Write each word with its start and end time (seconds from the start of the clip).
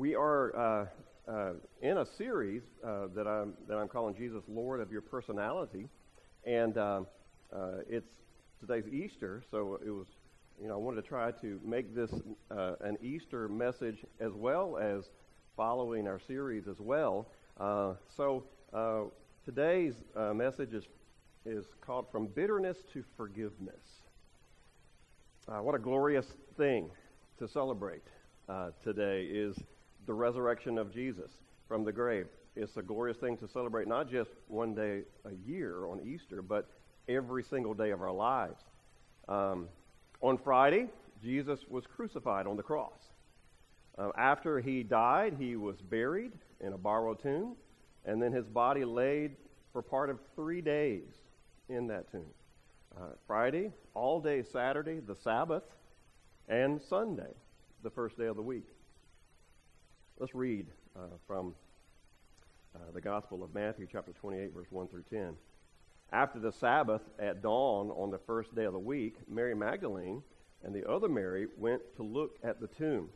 We 0.00 0.14
are 0.14 0.56
uh, 0.56 1.30
uh, 1.30 1.52
in 1.82 1.98
a 1.98 2.06
series 2.16 2.62
uh, 2.82 3.08
that, 3.14 3.26
I'm, 3.26 3.52
that 3.68 3.76
I'm 3.76 3.86
calling 3.86 4.14
Jesus 4.14 4.42
Lord 4.48 4.80
of 4.80 4.90
Your 4.90 5.02
Personality. 5.02 5.88
And 6.46 6.78
uh, 6.78 7.02
uh, 7.54 7.70
it's 7.86 8.08
today's 8.58 8.90
Easter, 8.90 9.42
so 9.50 9.78
it 9.84 9.90
was, 9.90 10.06
you 10.58 10.68
know, 10.68 10.74
I 10.76 10.76
wanted 10.78 11.02
to 11.02 11.06
try 11.06 11.32
to 11.42 11.60
make 11.62 11.94
this 11.94 12.10
uh, 12.50 12.76
an 12.80 12.96
Easter 13.02 13.46
message 13.46 13.98
as 14.20 14.32
well 14.32 14.78
as 14.78 15.04
following 15.54 16.08
our 16.08 16.18
series 16.18 16.66
as 16.66 16.80
well. 16.80 17.28
so 18.16 18.44
today's 19.44 19.96
message 20.32 20.72
is, 20.72 20.84
is 21.44 21.66
called 21.82 22.06
From 22.10 22.26
Bitterness 22.26 22.78
to 22.94 23.04
Forgiveness. 23.18 24.00
what 25.46 25.74
a 25.74 25.78
glorious 25.78 26.32
thing 26.56 26.88
to 27.38 27.46
celebrate 27.46 28.06
today 28.82 29.24
is 29.24 29.54
the 30.06 30.14
resurrection 30.14 30.78
of 30.78 30.92
Jesus 30.92 31.30
from 31.68 31.84
the 31.84 31.92
grave. 31.92 32.26
It's 32.56 32.76
a 32.76 32.82
glorious 32.82 33.16
thing 33.18 33.36
to 33.38 33.48
celebrate 33.48 33.86
not 33.86 34.10
just 34.10 34.30
one 34.48 34.74
day 34.74 35.02
a 35.24 35.32
year 35.48 35.86
on 35.86 36.00
Easter, 36.00 36.42
but 36.42 36.68
every 37.08 37.42
single 37.44 37.74
day 37.74 37.90
of 37.90 38.02
our 38.02 38.12
lives. 38.12 38.60
Um, 39.28 39.68
on 40.20 40.36
Friday, 40.38 40.88
Jesus 41.22 41.60
was 41.68 41.84
crucified 41.86 42.46
on 42.46 42.56
the 42.56 42.62
cross. 42.62 42.98
Uh, 43.98 44.10
after 44.16 44.60
he 44.60 44.82
died, 44.82 45.36
he 45.38 45.56
was 45.56 45.76
buried 45.80 46.32
in 46.60 46.72
a 46.72 46.78
borrowed 46.78 47.22
tomb, 47.22 47.56
and 48.04 48.20
then 48.20 48.32
his 48.32 48.46
body 48.46 48.84
laid 48.84 49.36
for 49.72 49.82
part 49.82 50.10
of 50.10 50.18
three 50.34 50.60
days 50.60 51.08
in 51.68 51.86
that 51.86 52.10
tomb. 52.10 52.26
Uh, 52.96 53.10
Friday, 53.26 53.70
all 53.94 54.20
day 54.20 54.42
Saturday, 54.42 55.00
the 55.00 55.14
Sabbath, 55.14 55.62
and 56.48 56.80
Sunday, 56.88 57.32
the 57.82 57.90
first 57.90 58.18
day 58.18 58.26
of 58.26 58.36
the 58.36 58.42
week. 58.42 58.66
Let's 60.20 60.34
read 60.34 60.66
uh, 60.94 61.16
from 61.26 61.54
uh, 62.76 62.90
the 62.92 63.00
Gospel 63.00 63.42
of 63.42 63.54
Matthew, 63.54 63.86
chapter 63.90 64.12
28, 64.12 64.52
verse 64.52 64.66
1 64.68 64.88
through 64.88 65.04
10. 65.08 65.32
After 66.12 66.38
the 66.38 66.52
Sabbath 66.52 67.00
at 67.18 67.40
dawn 67.40 67.88
on 67.88 68.10
the 68.10 68.18
first 68.18 68.54
day 68.54 68.64
of 68.64 68.74
the 68.74 68.78
week, 68.78 69.16
Mary 69.26 69.54
Magdalene 69.54 70.22
and 70.62 70.74
the 70.74 70.86
other 70.86 71.08
Mary 71.08 71.46
went 71.56 71.80
to 71.96 72.02
look 72.02 72.36
at 72.44 72.60
the 72.60 72.66
tomb. 72.66 73.08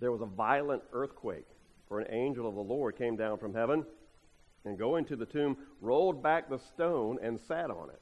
There 0.00 0.10
was 0.10 0.22
a 0.22 0.26
violent 0.26 0.82
earthquake, 0.94 1.48
for 1.88 2.00
an 2.00 2.10
angel 2.10 2.48
of 2.48 2.54
the 2.54 2.62
Lord 2.62 2.96
came 2.96 3.18
down 3.18 3.36
from 3.36 3.52
heaven 3.52 3.84
and, 4.64 4.78
going 4.78 5.04
to 5.04 5.16
the 5.16 5.26
tomb, 5.26 5.58
rolled 5.82 6.22
back 6.22 6.48
the 6.48 6.58
stone 6.58 7.18
and 7.22 7.38
sat 7.38 7.70
on 7.70 7.90
it. 7.90 8.00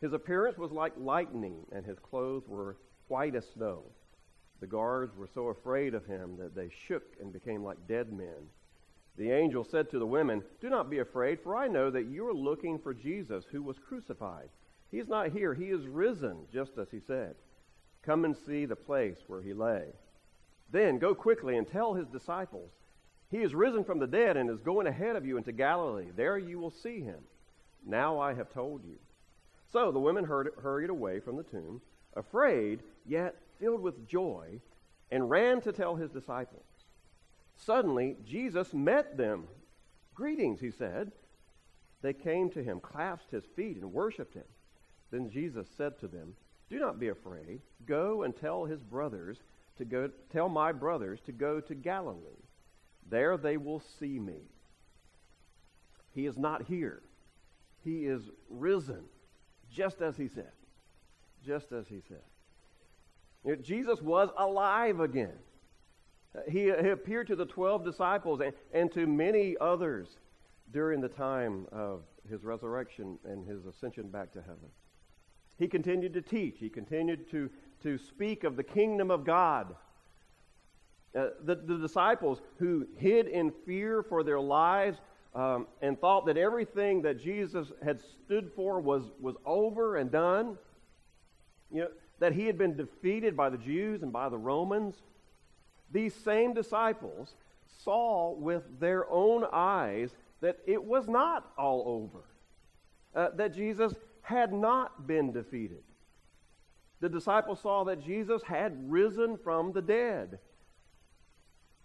His 0.00 0.12
appearance 0.12 0.58
was 0.58 0.70
like 0.70 0.92
lightning, 0.96 1.66
and 1.72 1.84
his 1.84 1.98
clothes 1.98 2.46
were 2.46 2.76
white 3.08 3.34
as 3.34 3.48
snow. 3.52 3.82
The 4.60 4.66
guards 4.66 5.16
were 5.16 5.28
so 5.32 5.48
afraid 5.48 5.94
of 5.94 6.06
him 6.06 6.36
that 6.38 6.54
they 6.54 6.70
shook 6.86 7.04
and 7.20 7.32
became 7.32 7.62
like 7.62 7.86
dead 7.86 8.12
men. 8.12 8.48
The 9.16 9.30
angel 9.30 9.64
said 9.64 9.90
to 9.90 9.98
the 9.98 10.06
women, 10.06 10.42
Do 10.60 10.68
not 10.68 10.90
be 10.90 10.98
afraid, 10.98 11.40
for 11.40 11.56
I 11.56 11.68
know 11.68 11.90
that 11.90 12.06
you 12.06 12.26
are 12.26 12.34
looking 12.34 12.78
for 12.78 12.94
Jesus 12.94 13.44
who 13.50 13.62
was 13.62 13.78
crucified. 13.78 14.48
He 14.90 14.98
is 14.98 15.08
not 15.08 15.30
here, 15.30 15.54
he 15.54 15.66
is 15.66 15.86
risen, 15.86 16.46
just 16.52 16.78
as 16.78 16.88
he 16.90 17.00
said. 17.00 17.34
Come 18.02 18.24
and 18.24 18.36
see 18.36 18.66
the 18.66 18.76
place 18.76 19.18
where 19.26 19.42
he 19.42 19.52
lay. 19.52 19.86
Then 20.70 20.98
go 20.98 21.14
quickly 21.14 21.56
and 21.56 21.66
tell 21.66 21.94
his 21.94 22.08
disciples, 22.08 22.70
He 23.30 23.38
is 23.38 23.54
risen 23.54 23.84
from 23.84 23.98
the 23.98 24.06
dead 24.06 24.36
and 24.36 24.50
is 24.50 24.60
going 24.60 24.86
ahead 24.86 25.16
of 25.16 25.26
you 25.26 25.36
into 25.36 25.52
Galilee. 25.52 26.10
There 26.14 26.38
you 26.38 26.58
will 26.58 26.70
see 26.70 27.00
him. 27.00 27.20
Now 27.84 28.18
I 28.18 28.34
have 28.34 28.52
told 28.52 28.84
you. 28.84 28.96
So 29.72 29.90
the 29.92 29.98
women 29.98 30.24
hurried 30.24 30.90
away 30.90 31.20
from 31.20 31.36
the 31.36 31.42
tomb, 31.42 31.80
afraid, 32.14 32.80
yet 33.04 33.34
filled 33.58 33.82
with 33.82 34.08
joy, 34.08 34.60
and 35.10 35.30
ran 35.30 35.60
to 35.62 35.72
tell 35.72 35.96
his 35.96 36.10
disciples. 36.10 36.64
Suddenly, 37.56 38.16
Jesus 38.24 38.74
met 38.74 39.16
them. 39.16 39.44
Greetings, 40.14 40.60
he 40.60 40.70
said. 40.70 41.12
They 42.02 42.12
came 42.12 42.50
to 42.50 42.62
him, 42.62 42.80
clasped 42.80 43.30
his 43.30 43.44
feet, 43.56 43.78
and 43.78 43.92
worshiped 43.92 44.34
him. 44.34 44.44
Then 45.10 45.30
Jesus 45.30 45.66
said 45.76 45.98
to 46.00 46.08
them, 46.08 46.34
Do 46.68 46.78
not 46.78 47.00
be 47.00 47.08
afraid. 47.08 47.60
Go 47.86 48.22
and 48.22 48.36
tell 48.36 48.64
his 48.64 48.82
brothers 48.82 49.38
to 49.78 49.84
go 49.84 50.10
tell 50.32 50.48
my 50.48 50.72
brothers 50.72 51.20
to 51.26 51.32
go 51.32 51.60
to 51.60 51.74
Galilee. 51.74 52.44
There 53.08 53.36
they 53.36 53.56
will 53.56 53.82
see 53.98 54.18
me. 54.18 54.40
He 56.12 56.26
is 56.26 56.36
not 56.36 56.62
here. 56.62 57.02
He 57.84 58.06
is 58.06 58.22
risen, 58.48 59.04
just 59.70 60.00
as 60.00 60.16
he 60.16 60.28
said. 60.28 60.52
Just 61.44 61.72
as 61.72 61.86
he 61.88 62.00
said. 62.08 62.22
Jesus 63.62 64.02
was 64.02 64.30
alive 64.36 65.00
again. 65.00 65.34
He, 66.48 66.64
he 66.64 66.88
appeared 66.90 67.28
to 67.28 67.36
the 67.36 67.46
12 67.46 67.84
disciples 67.84 68.40
and, 68.40 68.52
and 68.72 68.92
to 68.92 69.06
many 69.06 69.56
others 69.60 70.18
during 70.72 71.00
the 71.00 71.08
time 71.08 71.66
of 71.72 72.02
his 72.28 72.42
resurrection 72.42 73.18
and 73.24 73.46
his 73.46 73.64
ascension 73.66 74.08
back 74.08 74.32
to 74.32 74.40
heaven. 74.40 74.68
He 75.58 75.68
continued 75.68 76.12
to 76.14 76.22
teach. 76.22 76.56
He 76.58 76.68
continued 76.68 77.30
to, 77.30 77.48
to 77.82 77.96
speak 77.98 78.44
of 78.44 78.56
the 78.56 78.64
kingdom 78.64 79.10
of 79.10 79.24
God. 79.24 79.74
Uh, 81.16 81.28
the, 81.44 81.54
the 81.54 81.78
disciples 81.78 82.40
who 82.58 82.86
hid 82.98 83.26
in 83.26 83.50
fear 83.64 84.02
for 84.02 84.22
their 84.22 84.40
lives 84.40 84.98
um, 85.34 85.66
and 85.80 85.98
thought 85.98 86.26
that 86.26 86.36
everything 86.36 87.02
that 87.02 87.22
Jesus 87.22 87.72
had 87.82 88.00
stood 88.24 88.50
for 88.54 88.80
was, 88.80 89.04
was 89.20 89.36
over 89.46 89.96
and 89.96 90.10
done. 90.10 90.58
You 91.72 91.82
know, 91.82 91.88
that 92.18 92.32
he 92.32 92.46
had 92.46 92.56
been 92.56 92.76
defeated 92.76 93.36
by 93.36 93.50
the 93.50 93.58
Jews 93.58 94.02
and 94.02 94.12
by 94.12 94.28
the 94.28 94.38
Romans, 94.38 94.96
these 95.92 96.14
same 96.14 96.54
disciples 96.54 97.34
saw 97.82 98.32
with 98.32 98.62
their 98.80 99.08
own 99.10 99.44
eyes 99.52 100.10
that 100.40 100.58
it 100.66 100.82
was 100.82 101.08
not 101.08 101.52
all 101.56 101.84
over, 101.86 102.24
uh, 103.14 103.34
that 103.36 103.54
Jesus 103.54 103.94
had 104.22 104.52
not 104.52 105.06
been 105.06 105.32
defeated. 105.32 105.82
The 107.00 107.08
disciples 107.08 107.60
saw 107.60 107.84
that 107.84 108.04
Jesus 108.04 108.42
had 108.42 108.90
risen 108.90 109.36
from 109.36 109.72
the 109.72 109.82
dead 109.82 110.38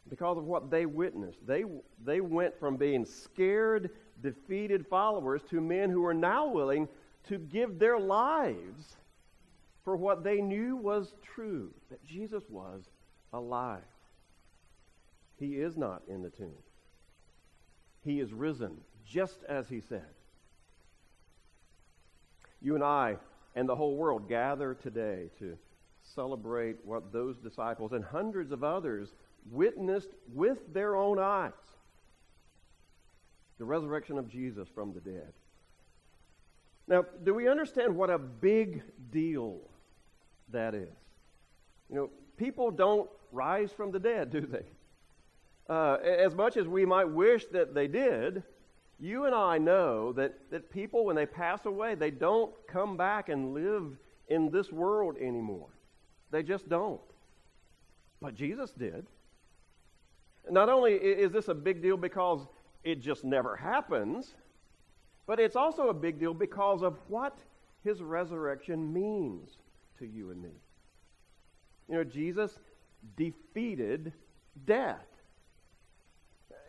because 0.09 0.37
of 0.37 0.45
what 0.45 0.71
they 0.71 0.85
witnessed. 0.85 1.45
They, 1.45 1.63
they 2.03 2.21
went 2.21 2.59
from 2.59 2.77
being 2.77 3.05
scared, 3.05 3.91
defeated 4.21 4.87
followers 4.87 5.41
to 5.49 5.61
men 5.61 5.89
who 5.89 6.05
are 6.05 6.13
now 6.13 6.47
willing 6.47 6.87
to 7.27 7.37
give 7.37 7.77
their 7.77 7.99
lives 7.99 8.95
for 9.83 9.95
what 9.95 10.23
they 10.23 10.41
knew 10.41 10.75
was 10.75 11.13
true 11.21 11.71
that 11.89 12.03
Jesus 12.05 12.43
was 12.49 12.89
alive. 13.33 13.81
He 15.37 15.55
is 15.55 15.77
not 15.77 16.03
in 16.07 16.21
the 16.21 16.29
tomb, 16.29 16.63
He 18.03 18.19
is 18.19 18.33
risen, 18.33 18.77
just 19.05 19.39
as 19.49 19.67
He 19.69 19.81
said. 19.81 20.05
You 22.61 22.75
and 22.75 22.83
I 22.83 23.17
and 23.55 23.67
the 23.67 23.75
whole 23.75 23.95
world 23.95 24.29
gather 24.29 24.75
today 24.75 25.29
to 25.39 25.57
celebrate 26.03 26.77
what 26.83 27.11
those 27.11 27.37
disciples 27.37 27.91
and 27.91 28.03
hundreds 28.03 28.51
of 28.51 28.63
others 28.63 29.13
witnessed 29.49 30.09
with 30.33 30.59
their 30.73 30.95
own 30.95 31.17
eyes 31.17 31.53
the 33.61 33.65
resurrection 33.65 34.17
of 34.17 34.27
Jesus 34.27 34.67
from 34.73 34.91
the 34.91 34.99
dead. 34.99 35.33
Now, 36.87 37.05
do 37.23 37.31
we 37.35 37.47
understand 37.47 37.95
what 37.95 38.09
a 38.09 38.17
big 38.17 38.81
deal 39.11 39.59
that 40.51 40.75
is. 40.75 40.89
You 41.89 41.95
know, 41.95 42.09
people 42.37 42.71
don't 42.71 43.09
rise 43.31 43.71
from 43.71 43.91
the 43.91 43.99
dead, 43.99 44.31
do 44.31 44.41
they? 44.41 44.65
Uh, 45.69 45.97
as 46.03 46.35
much 46.35 46.57
as 46.57 46.67
we 46.67 46.85
might 46.85 47.09
wish 47.09 47.45
that 47.47 47.73
they 47.73 47.87
did, 47.87 48.43
you 48.99 49.25
and 49.25 49.33
I 49.33 49.57
know 49.57 50.11
that, 50.13 50.33
that 50.51 50.71
people, 50.71 51.05
when 51.05 51.15
they 51.15 51.25
pass 51.25 51.65
away, 51.65 51.95
they 51.95 52.11
don't 52.11 52.51
come 52.67 52.97
back 52.97 53.29
and 53.29 53.53
live 53.53 53.97
in 54.27 54.49
this 54.51 54.71
world 54.71 55.17
anymore. 55.17 55.69
They 56.29 56.43
just 56.43 56.69
don't. 56.69 57.01
But 58.21 58.35
Jesus 58.35 58.71
did. 58.71 59.07
Not 60.49 60.69
only 60.69 60.93
is 60.93 61.31
this 61.31 61.47
a 61.47 61.53
big 61.53 61.81
deal 61.81 61.97
because 61.97 62.47
it 62.83 63.01
just 63.01 63.23
never 63.23 63.55
happens, 63.55 64.33
but 65.27 65.39
it's 65.39 65.55
also 65.55 65.89
a 65.89 65.93
big 65.93 66.19
deal 66.19 66.33
because 66.33 66.81
of 66.81 66.97
what 67.07 67.37
his 67.83 68.01
resurrection 68.01 68.91
means 68.91 69.57
to 70.01 70.07
you 70.07 70.31
and 70.31 70.41
me. 70.41 70.49
You 71.87 71.95
know, 71.95 72.03
Jesus 72.03 72.51
defeated 73.15 74.11
death. 74.65 75.05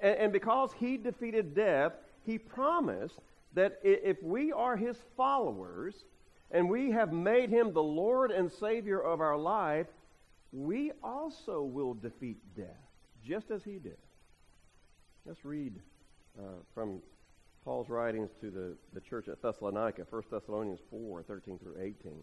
And, 0.00 0.16
and 0.16 0.32
because 0.32 0.70
he 0.78 0.96
defeated 0.96 1.54
death, 1.54 1.92
he 2.24 2.38
promised 2.38 3.18
that 3.54 3.78
if 3.82 4.22
we 4.22 4.52
are 4.52 4.76
his 4.76 4.96
followers 5.16 6.04
and 6.50 6.68
we 6.68 6.90
have 6.90 7.12
made 7.12 7.50
him 7.50 7.72
the 7.72 7.82
Lord 7.82 8.30
and 8.30 8.50
Savior 8.50 9.00
of 9.00 9.20
our 9.20 9.36
life, 9.36 9.86
we 10.52 10.92
also 11.02 11.62
will 11.62 11.94
defeat 11.94 12.36
death, 12.56 12.66
just 13.24 13.50
as 13.50 13.64
he 13.64 13.78
did. 13.78 13.96
Let's 15.24 15.44
read 15.44 15.74
uh, 16.38 16.42
from 16.74 17.00
Paul's 17.64 17.88
writings 17.88 18.30
to 18.40 18.50
the, 18.50 18.76
the 18.92 19.00
church 19.00 19.28
at 19.28 19.40
Thessalonica, 19.40 20.06
1 20.08 20.22
Thessalonians 20.30 20.80
4 20.90 21.22
13 21.22 21.58
through 21.58 21.76
18. 21.80 22.22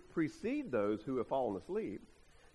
precede 0.13 0.71
those 0.71 1.01
who 1.01 1.17
have 1.17 1.27
fallen 1.27 1.55
asleep. 1.61 2.01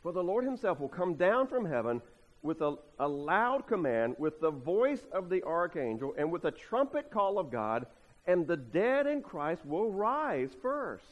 For 0.03 0.13
the 0.13 0.23
Lord 0.23 0.45
himself 0.45 0.81
will 0.81 0.89
come 0.89 1.15
down 1.15 1.47
from 1.47 1.65
heaven 1.65 2.01
with 2.43 2.61
a, 2.61 2.77
a 2.99 3.09
loud 3.09 3.67
command, 3.67 4.15
with 4.19 4.41
the 4.41 4.51
voice 4.51 5.07
of 5.13 5.29
the 5.29 5.43
archangel, 5.43 6.15
and 6.17 6.31
with 6.31 6.45
a 6.45 6.51
trumpet 6.51 7.11
call 7.11 7.39
of 7.39 7.51
God, 7.51 7.87
and 8.27 8.47
the 8.47 8.57
dead 8.57 9.07
in 9.07 9.23
Christ 9.23 9.65
will 9.65 9.91
rise 9.91 10.51
first. 10.63 11.05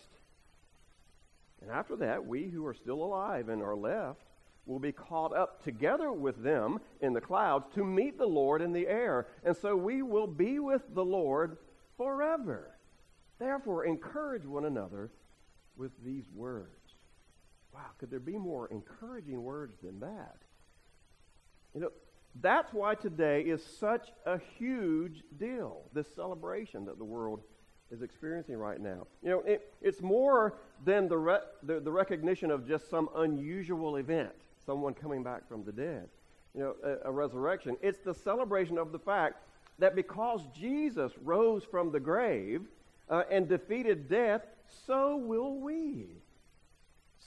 And 1.60 1.70
after 1.70 1.96
that, 1.96 2.24
we 2.24 2.48
who 2.48 2.66
are 2.66 2.74
still 2.74 3.02
alive 3.02 3.48
and 3.48 3.62
are 3.62 3.76
left 3.76 4.26
will 4.66 4.78
be 4.78 4.92
caught 4.92 5.34
up 5.34 5.62
together 5.62 6.12
with 6.12 6.42
them 6.42 6.78
in 7.00 7.12
the 7.12 7.20
clouds 7.20 7.66
to 7.74 7.84
meet 7.84 8.18
the 8.18 8.26
Lord 8.26 8.62
in 8.62 8.72
the 8.72 8.86
air. 8.86 9.26
And 9.44 9.56
so 9.56 9.76
we 9.76 10.02
will 10.02 10.26
be 10.26 10.58
with 10.58 10.82
the 10.94 11.04
Lord 11.04 11.58
forever. 11.96 12.76
Therefore, 13.38 13.84
encourage 13.84 14.44
one 14.44 14.64
another 14.64 15.10
with 15.76 15.92
these 16.04 16.24
words. 16.34 16.68
Wow, 17.72 17.80
could 17.98 18.10
there 18.10 18.20
be 18.20 18.38
more 18.38 18.68
encouraging 18.68 19.42
words 19.42 19.76
than 19.82 20.00
that? 20.00 20.36
You 21.74 21.80
know, 21.80 21.90
that's 22.40 22.72
why 22.72 22.94
today 22.94 23.42
is 23.42 23.64
such 23.64 24.08
a 24.26 24.38
huge 24.58 25.22
deal, 25.38 25.82
this 25.92 26.06
celebration 26.14 26.84
that 26.84 26.98
the 26.98 27.04
world 27.04 27.40
is 27.90 28.02
experiencing 28.02 28.56
right 28.56 28.80
now. 28.80 29.06
You 29.22 29.30
know, 29.30 29.40
it, 29.40 29.72
it's 29.82 30.00
more 30.00 30.54
than 30.84 31.08
the, 31.08 31.18
re- 31.18 31.38
the, 31.62 31.80
the, 31.80 31.90
recognition 31.90 32.50
of 32.50 32.66
just 32.66 32.88
some 32.88 33.08
unusual 33.16 33.96
event, 33.96 34.32
someone 34.64 34.94
coming 34.94 35.22
back 35.22 35.48
from 35.48 35.64
the 35.64 35.72
dead, 35.72 36.08
you 36.54 36.60
know, 36.60 36.74
a, 36.82 37.08
a 37.08 37.12
resurrection. 37.12 37.76
It's 37.82 38.00
the 38.00 38.14
celebration 38.14 38.78
of 38.78 38.90
the 38.90 38.98
fact 38.98 39.36
that 39.78 39.94
because 39.94 40.40
Jesus 40.54 41.12
rose 41.22 41.64
from 41.64 41.90
the 41.90 42.00
grave 42.00 42.62
uh, 43.08 43.22
and 43.30 43.48
defeated 43.48 44.08
death, 44.08 44.42
so 44.86 45.16
will 45.16 45.58
we. 45.58 46.06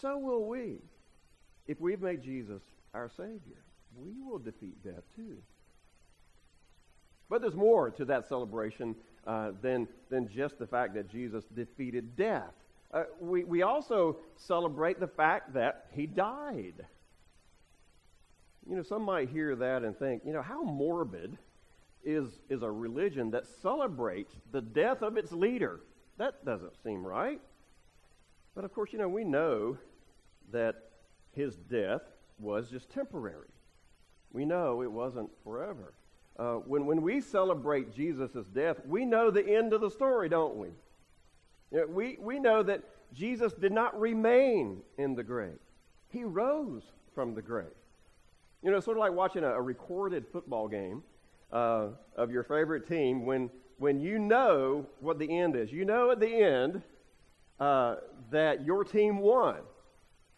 So 0.01 0.17
will 0.17 0.47
we. 0.47 0.79
If 1.67 1.79
we've 1.79 2.01
made 2.01 2.23
Jesus 2.23 2.61
our 2.93 3.09
Savior, 3.09 3.63
we 3.95 4.13
will 4.21 4.39
defeat 4.39 4.83
death 4.83 5.03
too. 5.15 5.37
But 7.29 7.41
there's 7.41 7.55
more 7.55 7.89
to 7.91 8.05
that 8.05 8.27
celebration 8.27 8.95
uh, 9.25 9.51
than, 9.61 9.87
than 10.09 10.29
just 10.29 10.57
the 10.59 10.67
fact 10.67 10.93
that 10.93 11.09
Jesus 11.09 11.43
defeated 11.53 12.15
death. 12.15 12.53
Uh, 12.93 13.03
we, 13.19 13.43
we 13.43 13.63
also 13.63 14.17
celebrate 14.37 14.99
the 14.99 15.07
fact 15.07 15.53
that 15.53 15.87
he 15.91 16.05
died. 16.05 16.85
You 18.69 18.77
know, 18.77 18.83
some 18.83 19.01
might 19.01 19.29
hear 19.29 19.55
that 19.57 19.83
and 19.83 19.97
think, 19.97 20.21
you 20.25 20.31
know, 20.31 20.41
how 20.41 20.63
morbid 20.63 21.37
is, 22.07 22.39
is 22.49 22.63
a 22.63 22.71
religion 22.71 23.31
that 23.31 23.45
celebrates 23.61 24.33
the 24.51 24.61
death 24.61 25.01
of 25.01 25.17
its 25.17 25.33
leader? 25.33 25.81
That 26.17 26.45
doesn't 26.45 26.81
seem 26.81 27.05
right. 27.05 27.41
But 28.55 28.63
of 28.63 28.73
course, 28.73 28.93
you 28.93 28.97
know, 28.97 29.09
we 29.09 29.25
know 29.25 29.77
that 30.51 30.75
his 31.35 31.57
death 31.57 32.01
was 32.39 32.69
just 32.69 32.89
temporary. 32.89 33.49
We 34.31 34.45
know 34.45 34.81
it 34.81 34.91
wasn't 34.91 35.29
forever. 35.43 35.93
Uh, 36.39 36.55
when, 36.55 36.85
when 36.85 37.01
we 37.01 37.19
celebrate 37.19 37.93
Jesus' 37.93 38.45
death, 38.53 38.77
we 38.85 39.05
know 39.05 39.29
the 39.29 39.45
end 39.45 39.73
of 39.73 39.81
the 39.81 39.89
story, 39.89 40.29
don't 40.29 40.55
we? 40.55 40.69
You 41.71 41.79
know, 41.79 41.87
we? 41.87 42.17
We 42.21 42.39
know 42.39 42.63
that 42.63 42.83
Jesus 43.13 43.53
did 43.53 43.73
not 43.73 43.99
remain 43.99 44.81
in 44.97 45.15
the 45.15 45.23
grave. 45.23 45.59
He 46.09 46.23
rose 46.23 46.83
from 47.13 47.35
the 47.35 47.41
grave. 47.41 47.67
You 48.63 48.71
know, 48.71 48.77
it's 48.77 48.85
sort 48.85 48.97
of 48.97 49.01
like 49.01 49.11
watching 49.11 49.43
a, 49.43 49.49
a 49.49 49.61
recorded 49.61 50.25
football 50.31 50.67
game 50.67 51.03
uh, 51.51 51.87
of 52.15 52.31
your 52.31 52.43
favorite 52.43 52.87
team 52.87 53.25
when, 53.25 53.49
when 53.77 53.99
you 53.99 54.19
know 54.19 54.85
what 54.99 55.19
the 55.19 55.37
end 55.37 55.55
is. 55.55 55.71
You 55.71 55.85
know 55.85 56.11
at 56.11 56.19
the 56.19 56.27
end 56.27 56.81
uh, 57.59 57.95
that 58.31 58.65
your 58.65 58.83
team 58.83 59.19
won. 59.19 59.57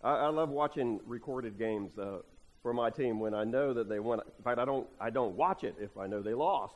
I, 0.04 0.12
I, 0.12 0.28
love 0.28 0.50
watching 0.50 1.00
recorded 1.06 1.58
games 1.58 1.98
uh, 1.98 2.20
for 2.62 2.74
my 2.74 2.90
team 2.90 3.20
when 3.20 3.34
I 3.34 3.44
know 3.44 3.74
that 3.74 3.90
they 3.90 4.00
won. 4.00 4.20
In 4.20 4.44
fact, 4.44 4.60
I 4.60 4.66
don't, 4.66 4.88
I 5.00 5.10
don't 5.10 5.36
watch 5.36 5.64
it 5.64 5.76
if 5.80 5.98
I 5.98 6.08
know 6.08 6.22
they 6.22 6.34
lost. 6.34 6.76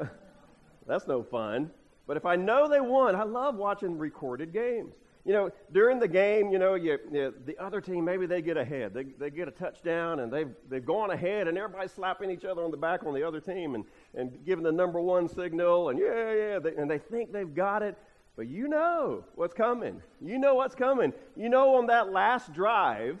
That's 0.86 1.06
no 1.06 1.22
fun. 1.22 1.70
But 2.06 2.16
if 2.16 2.24
I 2.24 2.36
know 2.36 2.68
they 2.68 2.80
won, 2.80 3.14
I 3.14 3.22
love 3.22 3.54
watching 3.56 3.98
recorded 3.98 4.52
games. 4.52 4.94
You 5.24 5.34
know, 5.34 5.50
during 5.72 5.98
the 5.98 6.08
game, 6.08 6.50
you 6.50 6.58
know, 6.58 6.74
you, 6.74 6.98
you, 7.12 7.34
the 7.44 7.58
other 7.58 7.80
team, 7.80 8.04
maybe 8.04 8.26
they 8.26 8.40
get 8.40 8.56
ahead. 8.56 8.94
They, 8.94 9.04
they 9.04 9.28
get 9.28 9.48
a 9.48 9.50
touchdown 9.50 10.20
and 10.20 10.32
they've, 10.32 10.50
they've 10.68 10.84
gone 10.84 11.10
ahead 11.10 11.46
and 11.46 11.58
everybody's 11.58 11.92
slapping 11.92 12.30
each 12.30 12.44
other 12.44 12.64
on 12.64 12.70
the 12.70 12.76
back 12.76 13.04
on 13.04 13.12
the 13.12 13.22
other 13.22 13.40
team 13.40 13.74
and, 13.74 13.84
and 14.14 14.44
giving 14.46 14.64
the 14.64 14.72
number 14.72 15.00
one 15.00 15.28
signal 15.28 15.90
and 15.90 15.98
yeah, 15.98 16.32
yeah, 16.32 16.58
they, 16.58 16.74
and 16.74 16.90
they 16.90 16.98
think 16.98 17.32
they've 17.32 17.54
got 17.54 17.82
it. 17.82 17.98
But 18.36 18.48
you 18.48 18.68
know 18.68 19.24
what's 19.34 19.52
coming. 19.52 20.00
You 20.22 20.38
know 20.38 20.54
what's 20.54 20.74
coming. 20.74 21.12
You 21.36 21.50
know 21.50 21.74
on 21.74 21.86
that 21.88 22.10
last 22.10 22.54
drive, 22.54 23.18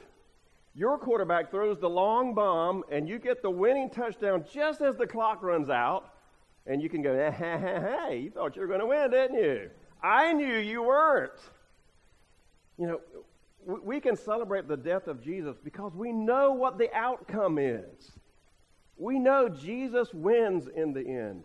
your 0.74 0.96
quarterback 0.96 1.50
throws 1.50 1.78
the 1.78 1.90
long 1.90 2.32
bomb 2.34 2.84
and 2.90 3.06
you 3.06 3.18
get 3.18 3.42
the 3.42 3.50
winning 3.50 3.90
touchdown 3.90 4.44
just 4.50 4.80
as 4.80 4.96
the 4.96 5.06
clock 5.06 5.42
runs 5.42 5.68
out. 5.68 6.14
And 6.66 6.80
you 6.80 6.88
can 6.88 7.02
go, 7.02 7.30
hey, 7.30 8.20
you 8.24 8.30
thought 8.30 8.56
you 8.56 8.62
were 8.62 8.68
going 8.68 8.80
to 8.80 8.86
win, 8.86 9.10
didn't 9.10 9.36
you? 9.36 9.70
I 10.02 10.32
knew 10.32 10.56
you 10.56 10.82
weren't. 10.82 11.32
You 12.80 12.86
know, 12.86 13.00
we 13.84 14.00
can 14.00 14.16
celebrate 14.16 14.66
the 14.66 14.76
death 14.76 15.06
of 15.06 15.22
Jesus 15.22 15.58
because 15.62 15.94
we 15.94 16.12
know 16.12 16.52
what 16.52 16.78
the 16.78 16.90
outcome 16.96 17.58
is. 17.58 18.12
We 18.96 19.18
know 19.18 19.50
Jesus 19.50 20.14
wins 20.14 20.66
in 20.66 20.94
the 20.94 21.06
end. 21.06 21.44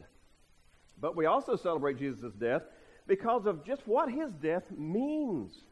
But 1.00 1.18
we 1.18 1.26
also 1.26 1.58
celebrate 1.58 2.00
Jesus' 2.00 2.34
death 2.34 2.62
because 3.06 3.46
of 3.46 3.66
just 3.66 3.86
what 3.86 4.10
his 4.10 4.32
death 4.32 4.72
means 4.72 5.66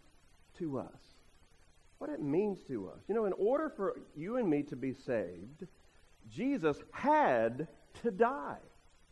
to 0.58 0.80
us. 0.80 1.00
What 1.98 2.10
it 2.10 2.22
means 2.22 2.60
to 2.68 2.90
us. 2.90 3.00
You 3.08 3.16
know, 3.16 3.24
in 3.24 3.34
order 3.34 3.70
for 3.70 3.96
you 4.18 4.36
and 4.36 4.50
me 4.50 4.64
to 4.64 4.76
be 4.76 4.94
saved, 4.94 5.66
Jesus 6.30 6.78
had 6.92 7.70
to 8.02 8.12
die. 8.12 8.58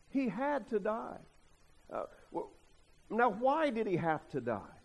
He 0.09 0.27
had 0.27 0.67
to 0.69 0.79
die. 0.79 1.19
Uh, 1.91 2.03
well, 2.29 2.51
now, 3.09 3.29
why 3.29 3.69
did 3.69 3.87
he 3.87 3.95
have 3.95 4.27
to 4.31 4.41
die? 4.41 4.80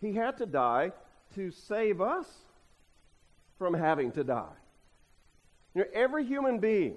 He 0.00 0.12
had 0.12 0.38
to 0.38 0.46
die 0.46 0.92
to 1.34 1.50
save 1.50 2.00
us 2.00 2.26
from 3.58 3.74
having 3.74 4.12
to 4.12 4.24
die. 4.24 4.56
You 5.74 5.82
know, 5.82 5.88
every 5.94 6.24
human 6.24 6.58
being 6.58 6.96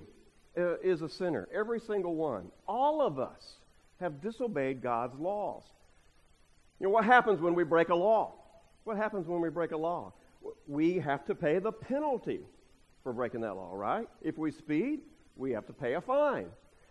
uh, 0.57 0.77
is 0.79 1.01
a 1.01 1.09
sinner, 1.09 1.47
every 1.53 1.79
single 1.79 2.15
one. 2.15 2.47
All 2.67 3.01
of 3.01 3.19
us 3.19 3.57
have 3.99 4.21
disobeyed 4.21 4.81
God's 4.81 5.19
laws. 5.19 5.63
You 6.79 6.87
know, 6.87 6.89
what 6.91 7.05
happens 7.05 7.39
when 7.39 7.53
we 7.53 7.63
break 7.63 7.89
a 7.89 7.95
law? 7.95 8.33
What 8.83 8.97
happens 8.97 9.27
when 9.27 9.41
we 9.41 9.49
break 9.49 9.71
a 9.71 9.77
law? 9.77 10.13
We 10.67 10.95
have 10.99 11.25
to 11.25 11.35
pay 11.35 11.59
the 11.59 11.71
penalty 11.71 12.41
for 13.03 13.13
breaking 13.13 13.41
that 13.41 13.55
law, 13.55 13.73
right? 13.73 14.07
If 14.21 14.37
we 14.37 14.51
speed, 14.51 15.01
we 15.35 15.51
have 15.51 15.65
to 15.67 15.73
pay 15.73 15.93
a 15.93 16.01
fine. 16.01 16.47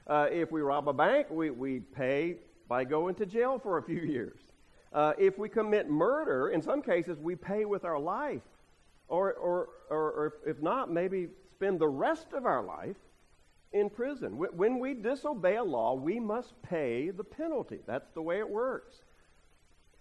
Uh, 0.06 0.28
if 0.30 0.50
we 0.50 0.60
rob 0.60 0.88
a 0.88 0.92
bank, 0.92 1.28
we, 1.30 1.50
we 1.50 1.80
pay 1.80 2.36
by 2.68 2.84
going 2.84 3.14
to 3.16 3.26
jail 3.26 3.58
for 3.58 3.78
a 3.78 3.82
few 3.82 4.00
years. 4.02 4.38
Uh, 4.92 5.12
if 5.18 5.38
we 5.38 5.48
commit 5.48 5.88
murder, 5.88 6.50
in 6.50 6.60
some 6.60 6.82
cases, 6.82 7.18
we 7.18 7.34
pay 7.34 7.64
with 7.64 7.84
our 7.84 7.98
life. 7.98 8.42
Or, 9.08 9.32
or, 9.34 9.68
or, 9.90 10.12
or 10.12 10.34
if 10.46 10.60
not, 10.62 10.90
maybe 10.90 11.28
spend 11.54 11.78
the 11.78 11.88
rest 11.88 12.32
of 12.32 12.46
our 12.46 12.62
life 12.62 12.96
in 13.72 13.88
prison. 13.90 14.32
When 14.32 14.78
we 14.78 14.94
disobey 14.94 15.56
a 15.56 15.64
law, 15.64 15.94
we 15.94 16.20
must 16.20 16.60
pay 16.62 17.10
the 17.10 17.24
penalty. 17.24 17.78
That's 17.86 18.10
the 18.14 18.22
way 18.22 18.38
it 18.38 18.48
works. 18.48 18.96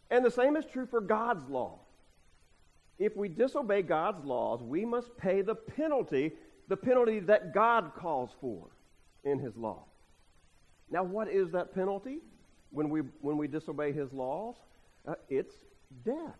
And 0.10 0.26
the 0.26 0.32
same 0.32 0.58
is 0.58 0.66
true 0.66 0.86
for 0.86 1.00
God's 1.00 1.48
law. 1.50 1.80
If 3.00 3.16
we 3.16 3.30
disobey 3.30 3.82
God's 3.82 4.24
laws, 4.26 4.62
we 4.62 4.86
must 4.86 5.18
pay 5.18 5.42
the 5.42 5.56
penalty, 5.56 6.34
the 6.68 6.78
penalty 6.78 7.20
that 7.22 7.54
God 7.54 7.94
calls 7.98 8.32
for 8.40 8.68
in 9.24 9.40
His 9.40 9.56
law. 9.56 9.86
Now, 10.90 11.04
what 11.04 11.30
is 11.30 11.52
that 11.52 11.74
penalty 11.74 12.20
when 12.72 12.90
we, 12.90 13.02
when 13.22 13.38
we 13.38 13.48
disobey 13.48 13.94
His 13.94 14.12
laws? 14.12 14.56
Uh, 15.08 15.14
it's 15.30 15.54
death. 16.06 16.40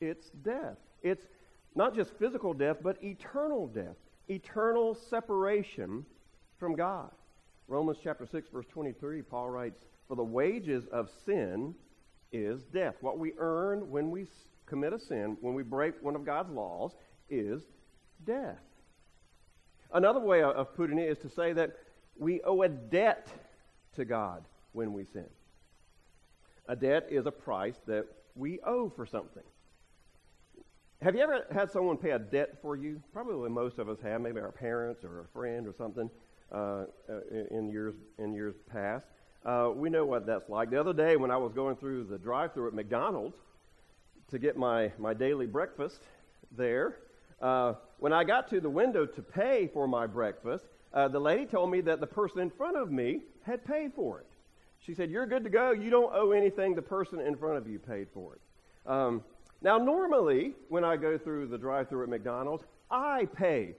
It's 0.00 0.30
death. 0.42 0.78
It's 1.02 1.26
not 1.74 1.94
just 1.94 2.12
physical 2.18 2.54
death, 2.54 2.78
but 2.82 3.02
eternal 3.02 3.66
death, 3.66 3.96
eternal 4.28 4.96
separation 5.08 6.04
from 6.58 6.74
God. 6.74 7.10
Romans 7.68 7.98
chapter 8.02 8.26
6, 8.26 8.48
verse 8.52 8.66
23, 8.72 9.22
Paul 9.22 9.50
writes, 9.50 9.84
For 10.08 10.16
the 10.16 10.24
wages 10.24 10.86
of 10.92 11.08
sin 11.24 11.74
is 12.32 12.62
death. 12.64 12.94
What 13.00 13.18
we 13.18 13.32
earn 13.38 13.90
when 13.90 14.10
we 14.10 14.26
commit 14.66 14.92
a 14.92 14.98
sin, 14.98 15.36
when 15.40 15.54
we 15.54 15.62
break 15.62 15.94
one 16.00 16.16
of 16.16 16.24
God's 16.24 16.50
laws, 16.50 16.92
is 17.28 17.62
death. 18.26 18.58
Another 19.92 20.20
way 20.20 20.42
of 20.42 20.74
putting 20.76 20.98
it 20.98 21.08
is 21.08 21.18
to 21.18 21.28
say 21.28 21.52
that 21.52 21.76
we 22.18 22.40
owe 22.42 22.62
a 22.62 22.68
debt 22.68 23.28
to 23.96 24.04
God 24.04 24.44
when 24.72 24.92
we 24.92 25.04
sin. 25.04 25.26
A 26.70 26.76
debt 26.76 27.08
is 27.10 27.26
a 27.26 27.32
price 27.32 27.74
that 27.88 28.06
we 28.36 28.60
owe 28.64 28.88
for 28.88 29.04
something. 29.04 29.42
Have 31.02 31.16
you 31.16 31.20
ever 31.20 31.44
had 31.50 31.68
someone 31.68 31.96
pay 31.96 32.10
a 32.10 32.18
debt 32.20 32.58
for 32.62 32.76
you? 32.76 33.02
Probably 33.12 33.50
most 33.50 33.80
of 33.80 33.88
us 33.88 33.98
have, 34.04 34.20
maybe 34.20 34.38
our 34.38 34.52
parents 34.52 35.02
or 35.02 35.22
a 35.22 35.26
friend 35.32 35.66
or 35.66 35.74
something 35.76 36.08
uh, 36.52 36.84
in 37.50 37.68
years 37.70 37.96
in 38.18 38.32
years 38.32 38.54
past. 38.70 39.04
Uh, 39.44 39.70
we 39.74 39.90
know 39.90 40.04
what 40.04 40.26
that's 40.26 40.48
like. 40.48 40.70
The 40.70 40.78
other 40.78 40.92
day, 40.92 41.16
when 41.16 41.32
I 41.32 41.36
was 41.38 41.52
going 41.52 41.74
through 41.74 42.04
the 42.04 42.18
drive-through 42.18 42.68
at 42.68 42.74
McDonald's 42.74 43.38
to 44.30 44.38
get 44.38 44.56
my 44.56 44.92
my 44.96 45.12
daily 45.12 45.48
breakfast 45.48 46.02
there, 46.56 46.98
uh, 47.42 47.74
when 47.98 48.12
I 48.12 48.22
got 48.22 48.46
to 48.50 48.60
the 48.60 48.70
window 48.70 49.06
to 49.06 49.22
pay 49.22 49.68
for 49.74 49.88
my 49.88 50.06
breakfast, 50.06 50.66
uh, 50.94 51.08
the 51.08 51.18
lady 51.18 51.46
told 51.46 51.68
me 51.72 51.80
that 51.80 51.98
the 51.98 52.06
person 52.06 52.38
in 52.38 52.50
front 52.50 52.76
of 52.76 52.92
me 52.92 53.22
had 53.42 53.64
paid 53.64 53.92
for 53.92 54.20
it. 54.20 54.26
She 54.80 54.94
said, 54.94 55.10
"You're 55.10 55.26
good 55.26 55.44
to 55.44 55.50
go. 55.50 55.70
You 55.72 55.90
don't 55.90 56.12
owe 56.14 56.32
anything. 56.32 56.74
The 56.74 56.82
person 56.82 57.20
in 57.20 57.36
front 57.36 57.56
of 57.56 57.68
you 57.68 57.78
paid 57.78 58.08
for 58.12 58.34
it." 58.34 58.40
Um, 58.90 59.22
now, 59.62 59.76
normally, 59.78 60.54
when 60.68 60.84
I 60.84 60.96
go 60.96 61.18
through 61.18 61.48
the 61.48 61.58
drive-through 61.58 62.02
at 62.02 62.08
McDonald's, 62.08 62.64
I 62.90 63.26
pay 63.26 63.74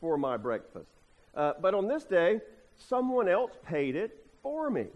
for 0.00 0.18
my 0.18 0.36
breakfast. 0.36 0.90
Uh, 1.34 1.52
but 1.60 1.72
on 1.72 1.86
this 1.86 2.04
day, 2.04 2.40
someone 2.76 3.28
else 3.28 3.52
paid 3.64 3.96
it 3.96 4.26
for 4.42 4.70
me, 4.70 4.86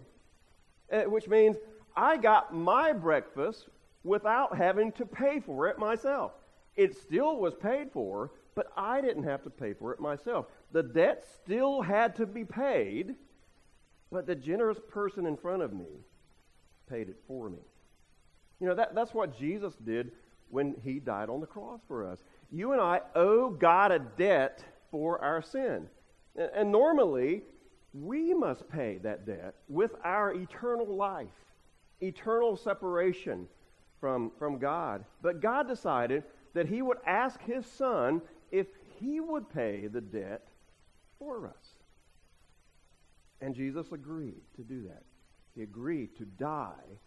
uh, 0.91 1.03
which 1.03 1.27
means 1.27 1.57
I 1.95 2.17
got 2.17 2.53
my 2.53 2.91
breakfast 2.91 3.69
without 4.03 4.57
having 4.57 4.91
to 4.93 5.05
pay 5.05 5.39
for 5.39 5.67
it 5.67 5.77
myself. 5.77 6.33
It 6.75 6.95
still 6.97 7.37
was 7.37 7.55
paid 7.55 7.91
for, 7.91 8.31
but 8.55 8.71
I 8.77 9.01
didn't 9.01 9.23
have 9.23 9.43
to 9.43 9.49
pay 9.49 9.73
for 9.73 9.93
it 9.93 9.99
myself. 9.99 10.45
The 10.71 10.83
debt 10.83 11.25
still 11.43 11.81
had 11.81 12.15
to 12.17 12.25
be 12.25 12.45
paid, 12.45 13.15
but 14.11 14.25
the 14.25 14.35
generous 14.35 14.79
person 14.89 15.25
in 15.25 15.37
front 15.37 15.61
of 15.61 15.73
me 15.73 16.03
paid 16.89 17.09
it 17.09 17.17
for 17.27 17.49
me. 17.49 17.59
You 18.59 18.67
know, 18.67 18.75
that, 18.75 18.95
that's 18.95 19.13
what 19.13 19.37
Jesus 19.37 19.73
did 19.85 20.11
when 20.49 20.75
he 20.83 20.99
died 20.99 21.29
on 21.29 21.39
the 21.39 21.45
cross 21.45 21.79
for 21.87 22.05
us. 22.09 22.19
You 22.51 22.71
and 22.73 22.81
I 22.81 23.01
owe 23.15 23.49
God 23.49 23.91
a 23.91 23.99
debt 23.99 24.63
for 24.91 25.23
our 25.23 25.41
sin. 25.41 25.87
And, 26.35 26.49
and 26.55 26.71
normally, 26.71 27.43
we 27.93 28.33
must 28.33 28.67
pay 28.69 28.97
that 29.03 29.25
debt 29.25 29.55
with 29.67 29.91
our 30.03 30.33
eternal 30.33 30.87
life, 30.87 31.27
eternal 32.01 32.57
separation 32.57 33.47
from, 33.99 34.31
from 34.37 34.57
God. 34.57 35.05
But 35.21 35.41
God 35.41 35.67
decided 35.67 36.23
that 36.53 36.67
he 36.67 36.81
would 36.81 36.97
ask 37.05 37.41
his 37.41 37.65
son 37.65 38.21
if 38.51 38.67
he 38.99 39.19
would 39.19 39.49
pay 39.53 39.87
the 39.87 40.01
debt 40.01 40.47
for 41.19 41.47
us. 41.47 41.68
And 43.41 43.55
Jesus 43.55 43.91
agreed 43.91 44.41
to 44.55 44.63
do 44.63 44.83
that. 44.83 45.03
He 45.55 45.61
agreed 45.61 46.15
to 46.17 46.25
die 46.25 46.99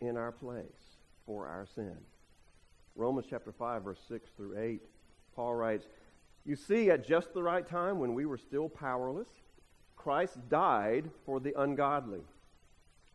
in 0.00 0.16
our 0.16 0.32
place 0.32 0.96
for 1.26 1.46
our 1.46 1.66
sin. 1.74 1.96
Romans 2.96 3.26
chapter 3.28 3.52
5, 3.52 3.82
verse 3.82 4.00
6 4.08 4.30
through 4.36 4.58
8, 4.58 4.80
Paul 5.36 5.54
writes, 5.54 5.86
You 6.44 6.56
see, 6.56 6.90
at 6.90 7.06
just 7.06 7.32
the 7.32 7.42
right 7.42 7.66
time, 7.66 7.98
when 7.98 8.14
we 8.14 8.26
were 8.26 8.38
still 8.38 8.68
powerless, 8.68 9.28
Christ 9.96 10.36
died 10.48 11.10
for 11.24 11.38
the 11.38 11.54
ungodly. 11.60 12.22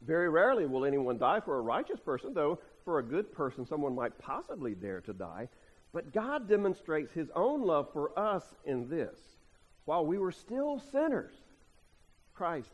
Very 0.01 0.29
rarely 0.29 0.65
will 0.65 0.85
anyone 0.85 1.17
die 1.17 1.39
for 1.39 1.57
a 1.57 1.61
righteous 1.61 1.99
person, 1.99 2.33
though 2.33 2.59
for 2.83 2.99
a 2.99 3.03
good 3.03 3.31
person 3.33 3.65
someone 3.65 3.95
might 3.95 4.17
possibly 4.19 4.75
dare 4.75 5.01
to 5.01 5.13
die. 5.13 5.47
But 5.93 6.13
God 6.13 6.47
demonstrates 6.47 7.13
his 7.13 7.29
own 7.35 7.61
love 7.61 7.91
for 7.93 8.17
us 8.17 8.43
in 8.65 8.89
this. 8.89 9.19
While 9.85 10.05
we 10.05 10.17
were 10.17 10.31
still 10.31 10.79
sinners, 10.79 11.35
Christ 12.33 12.71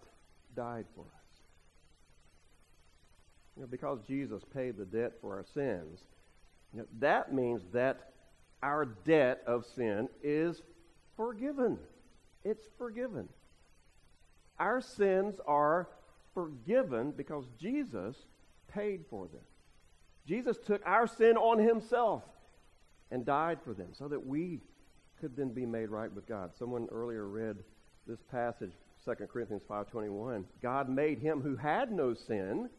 died 0.56 0.86
for 0.96 1.02
us. 1.02 1.42
You 3.56 3.64
know, 3.64 3.68
because 3.68 4.00
Jesus 4.08 4.44
paid 4.54 4.78
the 4.78 4.86
debt 4.86 5.14
for 5.22 5.36
our 5.36 5.46
sins, 5.54 6.00
you 6.74 6.80
know, 6.80 6.86
that 7.00 7.34
means 7.34 7.62
that 7.74 8.14
our 8.62 8.86
debt 8.86 9.42
of 9.48 9.66
sin 9.66 10.08
is 10.24 10.62
forgiven. 11.16 11.78
It's 12.44 12.68
forgiven. 12.78 13.28
Our 14.60 14.82
sins 14.82 15.40
are 15.48 15.90
forgiven 16.34 17.12
because 17.12 17.46
Jesus 17.60 18.16
paid 18.74 19.06
for 19.10 19.28
them. 19.28 19.42
Jesus 20.26 20.58
took 20.58 20.82
our 20.86 21.08
sin 21.08 21.38
on 21.38 21.58
himself 21.60 22.24
and 23.12 23.26
died 23.26 23.60
for 23.64 23.74
them 23.74 23.90
so 23.94 24.08
that 24.08 24.26
we 24.26 24.62
could 25.20 25.36
then 25.36 25.50
be 25.50 25.66
made 25.66 25.90
right 25.90 26.14
with 26.14 26.28
God. 26.28 26.52
Someone 26.58 26.88
earlier 26.92 27.28
read 27.28 27.58
this 28.08 28.22
passage, 28.32 28.74
2 29.06 29.16
Corinthians 29.28 29.64
5.21. 29.70 30.44
God 30.62 30.90
made 30.90 31.20
him 31.20 31.42
who 31.42 31.56
had 31.56 31.92
no 31.92 32.14
sin 32.14 32.70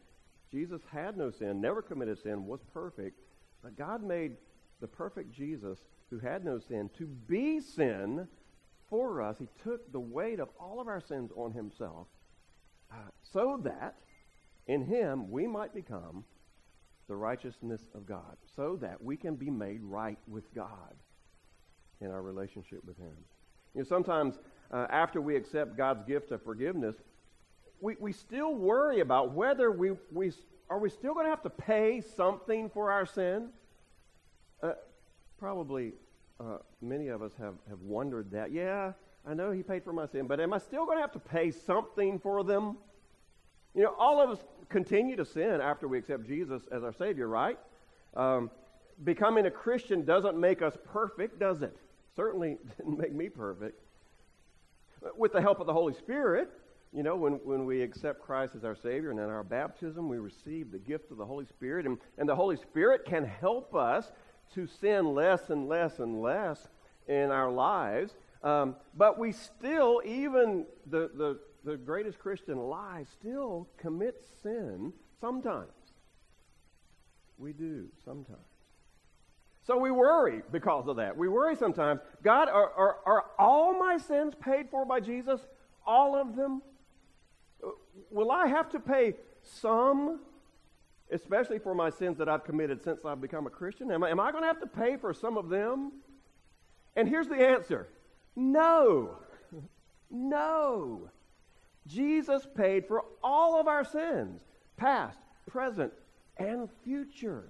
Jesus 0.50 0.80
had 0.90 1.16
no 1.16 1.30
sin, 1.30 1.60
never 1.60 1.80
committed 1.80 2.20
sin, 2.22 2.46
was 2.46 2.60
perfect. 2.72 3.20
But 3.62 3.76
God 3.76 4.02
made 4.02 4.32
the 4.80 4.88
perfect 4.88 5.32
Jesus, 5.32 5.78
who 6.10 6.18
had 6.18 6.44
no 6.44 6.58
sin, 6.58 6.90
to 6.98 7.06
be 7.06 7.60
sin 7.60 8.26
for 8.88 9.22
us. 9.22 9.36
He 9.38 9.48
took 9.62 9.92
the 9.92 10.00
weight 10.00 10.40
of 10.40 10.48
all 10.58 10.80
of 10.80 10.88
our 10.88 11.00
sins 11.00 11.30
on 11.36 11.52
himself 11.52 12.08
uh, 12.90 13.10
so 13.22 13.60
that 13.62 13.94
in 14.66 14.84
him 14.84 15.30
we 15.30 15.46
might 15.46 15.72
become 15.72 16.24
the 17.06 17.14
righteousness 17.14 17.82
of 17.94 18.06
God, 18.06 18.36
so 18.56 18.76
that 18.80 19.02
we 19.02 19.16
can 19.16 19.36
be 19.36 19.50
made 19.50 19.82
right 19.82 20.18
with 20.26 20.52
God 20.54 20.94
in 22.00 22.10
our 22.10 22.22
relationship 22.22 22.84
with 22.84 22.96
him. 22.96 23.14
You 23.74 23.82
know, 23.82 23.86
sometimes 23.88 24.38
uh, 24.70 24.86
after 24.90 25.20
we 25.20 25.36
accept 25.36 25.76
God's 25.76 26.02
gift 26.04 26.30
of 26.32 26.42
forgiveness, 26.42 26.96
we, 27.80 27.96
we 27.98 28.12
still 28.12 28.54
worry 28.54 29.00
about 29.00 29.32
whether 29.32 29.70
we, 29.70 29.92
we 30.12 30.32
are 30.68 30.78
we 30.78 30.90
still 30.90 31.14
going 31.14 31.26
to 31.26 31.30
have 31.30 31.42
to 31.42 31.50
pay 31.50 32.00
something 32.16 32.70
for 32.70 32.92
our 32.92 33.06
sin? 33.06 33.48
Uh, 34.62 34.72
probably 35.38 35.92
uh, 36.38 36.58
many 36.80 37.08
of 37.08 37.22
us 37.22 37.32
have, 37.38 37.54
have 37.68 37.80
wondered 37.80 38.30
that. 38.30 38.52
Yeah, 38.52 38.92
I 39.26 39.34
know 39.34 39.50
he 39.50 39.62
paid 39.62 39.84
for 39.84 39.92
my 39.92 40.06
sin, 40.06 40.26
but 40.26 40.40
am 40.40 40.52
I 40.52 40.58
still 40.58 40.84
going 40.86 40.98
to 40.98 41.02
have 41.02 41.12
to 41.12 41.18
pay 41.18 41.50
something 41.50 42.18
for 42.18 42.44
them? 42.44 42.76
You 43.74 43.84
know, 43.84 43.94
all 43.98 44.20
of 44.20 44.30
us 44.30 44.44
continue 44.68 45.16
to 45.16 45.24
sin 45.24 45.60
after 45.60 45.88
we 45.88 45.98
accept 45.98 46.26
Jesus 46.26 46.62
as 46.70 46.82
our 46.82 46.92
Savior, 46.92 47.26
right? 47.28 47.58
Um, 48.14 48.50
becoming 49.04 49.46
a 49.46 49.50
Christian 49.50 50.04
doesn't 50.04 50.38
make 50.38 50.62
us 50.62 50.76
perfect, 50.92 51.38
does 51.38 51.62
it? 51.62 51.76
Certainly 52.16 52.58
didn't 52.76 52.98
make 52.98 53.12
me 53.12 53.28
perfect. 53.28 53.80
With 55.16 55.32
the 55.32 55.40
help 55.40 55.60
of 55.60 55.66
the 55.66 55.72
Holy 55.72 55.94
Spirit, 55.94 56.50
you 56.92 57.02
know, 57.02 57.16
when, 57.16 57.34
when 57.44 57.66
we 57.66 57.82
accept 57.82 58.20
Christ 58.20 58.54
as 58.56 58.64
our 58.64 58.74
Savior 58.74 59.10
and 59.10 59.20
in 59.20 59.26
our 59.26 59.44
baptism, 59.44 60.08
we 60.08 60.18
receive 60.18 60.72
the 60.72 60.78
gift 60.78 61.10
of 61.10 61.18
the 61.18 61.24
Holy 61.24 61.46
Spirit. 61.46 61.86
And, 61.86 61.98
and 62.18 62.28
the 62.28 62.34
Holy 62.34 62.56
Spirit 62.56 63.04
can 63.04 63.24
help 63.24 63.74
us 63.74 64.10
to 64.54 64.66
sin 64.66 65.14
less 65.14 65.50
and 65.50 65.68
less 65.68 66.00
and 66.00 66.20
less 66.20 66.68
in 67.06 67.30
our 67.30 67.50
lives. 67.50 68.14
Um, 68.42 68.76
but 68.96 69.18
we 69.18 69.32
still, 69.32 70.02
even 70.04 70.66
the, 70.86 71.10
the, 71.14 71.38
the 71.64 71.76
greatest 71.76 72.18
Christian 72.18 72.58
lie, 72.58 73.04
still 73.20 73.68
commit 73.76 74.26
sin 74.42 74.92
sometimes. 75.20 75.70
We 77.38 77.52
do 77.52 77.86
sometimes. 78.04 78.38
So 79.62 79.76
we 79.76 79.90
worry 79.90 80.42
because 80.50 80.88
of 80.88 80.96
that. 80.96 81.16
We 81.16 81.28
worry 81.28 81.54
sometimes. 81.54 82.00
God, 82.24 82.48
are, 82.48 82.72
are, 82.72 82.96
are 83.06 83.19
all 83.40 83.78
my 83.78 83.96
sins 83.96 84.34
paid 84.40 84.68
for 84.70 84.84
by 84.84 85.00
Jesus? 85.00 85.40
All 85.86 86.14
of 86.14 86.36
them? 86.36 86.62
Uh, 87.64 87.70
will 88.10 88.30
I 88.30 88.46
have 88.46 88.68
to 88.70 88.80
pay 88.80 89.14
some, 89.42 90.20
especially 91.10 91.58
for 91.58 91.74
my 91.74 91.90
sins 91.90 92.18
that 92.18 92.28
I've 92.28 92.44
committed 92.44 92.82
since 92.82 93.04
I've 93.04 93.20
become 93.20 93.46
a 93.46 93.50
Christian? 93.50 93.90
Am 93.90 94.04
I, 94.04 94.10
am 94.10 94.20
I 94.20 94.30
going 94.30 94.42
to 94.42 94.48
have 94.48 94.60
to 94.60 94.66
pay 94.66 94.96
for 94.96 95.14
some 95.14 95.36
of 95.38 95.48
them? 95.48 95.92
And 96.96 97.08
here's 97.08 97.28
the 97.28 97.36
answer 97.36 97.88
no. 98.36 99.16
No. 100.10 101.10
Jesus 101.86 102.46
paid 102.56 102.86
for 102.86 103.04
all 103.22 103.58
of 103.58 103.66
our 103.66 103.84
sins, 103.84 104.42
past, 104.76 105.18
present, 105.46 105.92
and 106.36 106.68
future. 106.84 107.48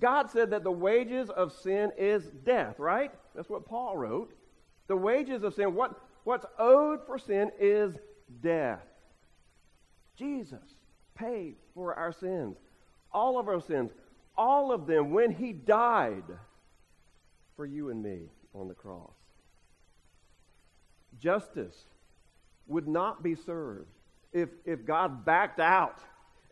God 0.00 0.30
said 0.30 0.50
that 0.50 0.64
the 0.64 0.72
wages 0.72 1.30
of 1.30 1.52
sin 1.52 1.92
is 1.96 2.24
death, 2.44 2.78
right? 2.78 3.12
That's 3.34 3.48
what 3.48 3.66
Paul 3.66 3.96
wrote. 3.96 4.32
The 4.88 4.96
wages 4.96 5.42
of 5.42 5.54
sin, 5.54 5.74
what, 5.74 6.00
what's 6.24 6.46
owed 6.58 7.06
for 7.06 7.18
sin 7.18 7.50
is 7.60 7.94
death. 8.42 8.82
Jesus 10.16 10.74
paid 11.14 11.56
for 11.74 11.94
our 11.94 12.12
sins, 12.12 12.56
all 13.12 13.38
of 13.38 13.48
our 13.48 13.60
sins, 13.60 13.90
all 14.36 14.72
of 14.72 14.86
them 14.86 15.10
when 15.10 15.30
he 15.30 15.52
died 15.52 16.24
for 17.56 17.64
you 17.64 17.90
and 17.90 18.02
me 18.02 18.30
on 18.52 18.68
the 18.68 18.74
cross. 18.74 19.14
Justice 21.20 21.84
would 22.66 22.88
not 22.88 23.22
be 23.22 23.34
served 23.34 23.88
if, 24.32 24.48
if 24.64 24.84
God 24.84 25.24
backed 25.24 25.60
out 25.60 26.00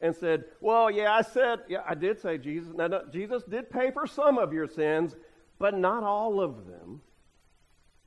and 0.02 0.14
said, 0.14 0.44
Well, 0.60 0.90
yeah, 0.90 1.14
I 1.14 1.22
said, 1.22 1.60
yeah, 1.68 1.82
I 1.88 1.94
did 1.94 2.20
say 2.20 2.36
Jesus. 2.36 2.74
Now, 2.74 2.88
no, 2.88 3.02
Jesus 3.10 3.44
did 3.44 3.70
pay 3.70 3.92
for 3.92 4.06
some 4.06 4.36
of 4.36 4.52
your 4.52 4.66
sins, 4.66 5.14
but 5.58 5.78
not 5.78 6.02
all 6.02 6.40
of 6.40 6.66
them. 6.66 7.00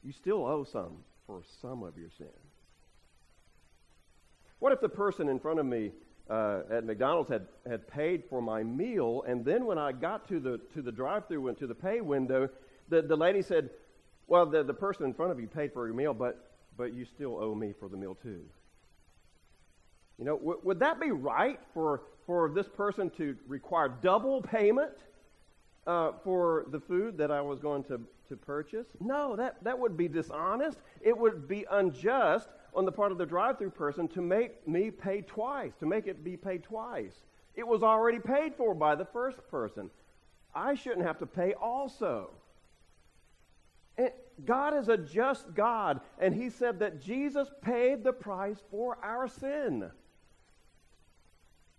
you 0.03 0.11
still 0.11 0.45
owe 0.45 0.65
some 0.65 0.97
for 1.25 1.41
some 1.61 1.81
of 1.81 1.97
your 1.97 2.09
sins. 2.17 2.29
What 4.59 4.73
if 4.73 4.81
the 4.81 4.89
person 4.89 5.29
in 5.29 5.39
front 5.39 5.59
of 5.59 5.65
me 5.65 5.91
uh, 6.29 6.61
at 6.69 6.83
McDonald's 6.85 7.29
had, 7.29 7.47
had 7.67 7.87
paid 7.87 8.23
for 8.29 8.41
my 8.41 8.61
meal, 8.63 9.23
and 9.27 9.45
then 9.45 9.65
when 9.65 9.77
I 9.77 9.91
got 9.91 10.27
to 10.29 10.39
the, 10.39 10.59
to 10.73 10.81
the 10.81 10.91
drive 10.91 11.27
through 11.27 11.47
and 11.47 11.57
to 11.59 11.67
the 11.67 11.75
pay 11.75 12.01
window, 12.01 12.49
the, 12.89 13.01
the 13.01 13.15
lady 13.15 13.41
said, 13.41 13.69
Well, 14.27 14.45
the, 14.45 14.63
the 14.63 14.73
person 14.73 15.05
in 15.05 15.13
front 15.13 15.31
of 15.31 15.39
you 15.39 15.47
paid 15.47 15.71
for 15.71 15.87
your 15.87 15.95
meal, 15.95 16.13
but, 16.13 16.51
but 16.77 16.93
you 16.93 17.05
still 17.05 17.37
owe 17.41 17.55
me 17.55 17.73
for 17.79 17.87
the 17.87 17.97
meal 17.97 18.17
too. 18.21 18.41
You 20.17 20.25
know, 20.25 20.37
w- 20.37 20.59
would 20.63 20.79
that 20.79 20.99
be 20.99 21.11
right 21.11 21.59
for, 21.73 22.03
for 22.25 22.49
this 22.49 22.67
person 22.67 23.09
to 23.11 23.35
require 23.47 23.89
double 23.89 24.41
payment 24.41 24.93
uh, 25.85 26.13
for 26.23 26.65
the 26.71 26.79
food 26.79 27.17
that 27.17 27.31
I 27.31 27.41
was 27.41 27.59
going 27.59 27.83
to, 27.85 27.99
to 28.29 28.35
purchase? 28.35 28.87
No, 28.99 29.35
that, 29.35 29.63
that 29.63 29.77
would 29.77 29.97
be 29.97 30.07
dishonest. 30.07 30.79
It 31.01 31.17
would 31.17 31.47
be 31.47 31.65
unjust 31.69 32.49
on 32.73 32.85
the 32.85 32.91
part 32.91 33.11
of 33.11 33.17
the 33.17 33.25
drive 33.25 33.57
through 33.57 33.71
person 33.71 34.07
to 34.09 34.21
make 34.21 34.67
me 34.67 34.91
pay 34.91 35.21
twice, 35.21 35.73
to 35.79 35.85
make 35.85 36.07
it 36.07 36.23
be 36.23 36.37
paid 36.37 36.63
twice. 36.63 37.23
It 37.55 37.67
was 37.67 37.83
already 37.83 38.19
paid 38.19 38.55
for 38.55 38.73
by 38.73 38.95
the 38.95 39.05
first 39.05 39.37
person. 39.49 39.89
I 40.53 40.75
shouldn't 40.75 41.05
have 41.05 41.19
to 41.19 41.25
pay 41.25 41.53
also. 41.53 42.31
And 43.97 44.11
God 44.45 44.75
is 44.75 44.89
a 44.89 44.97
just 44.97 45.53
God, 45.53 46.01
and 46.19 46.33
He 46.33 46.49
said 46.49 46.79
that 46.79 47.01
Jesus 47.01 47.49
paid 47.61 48.03
the 48.03 48.11
price 48.11 48.57
for 48.69 48.97
our 49.03 49.27
sin. 49.27 49.89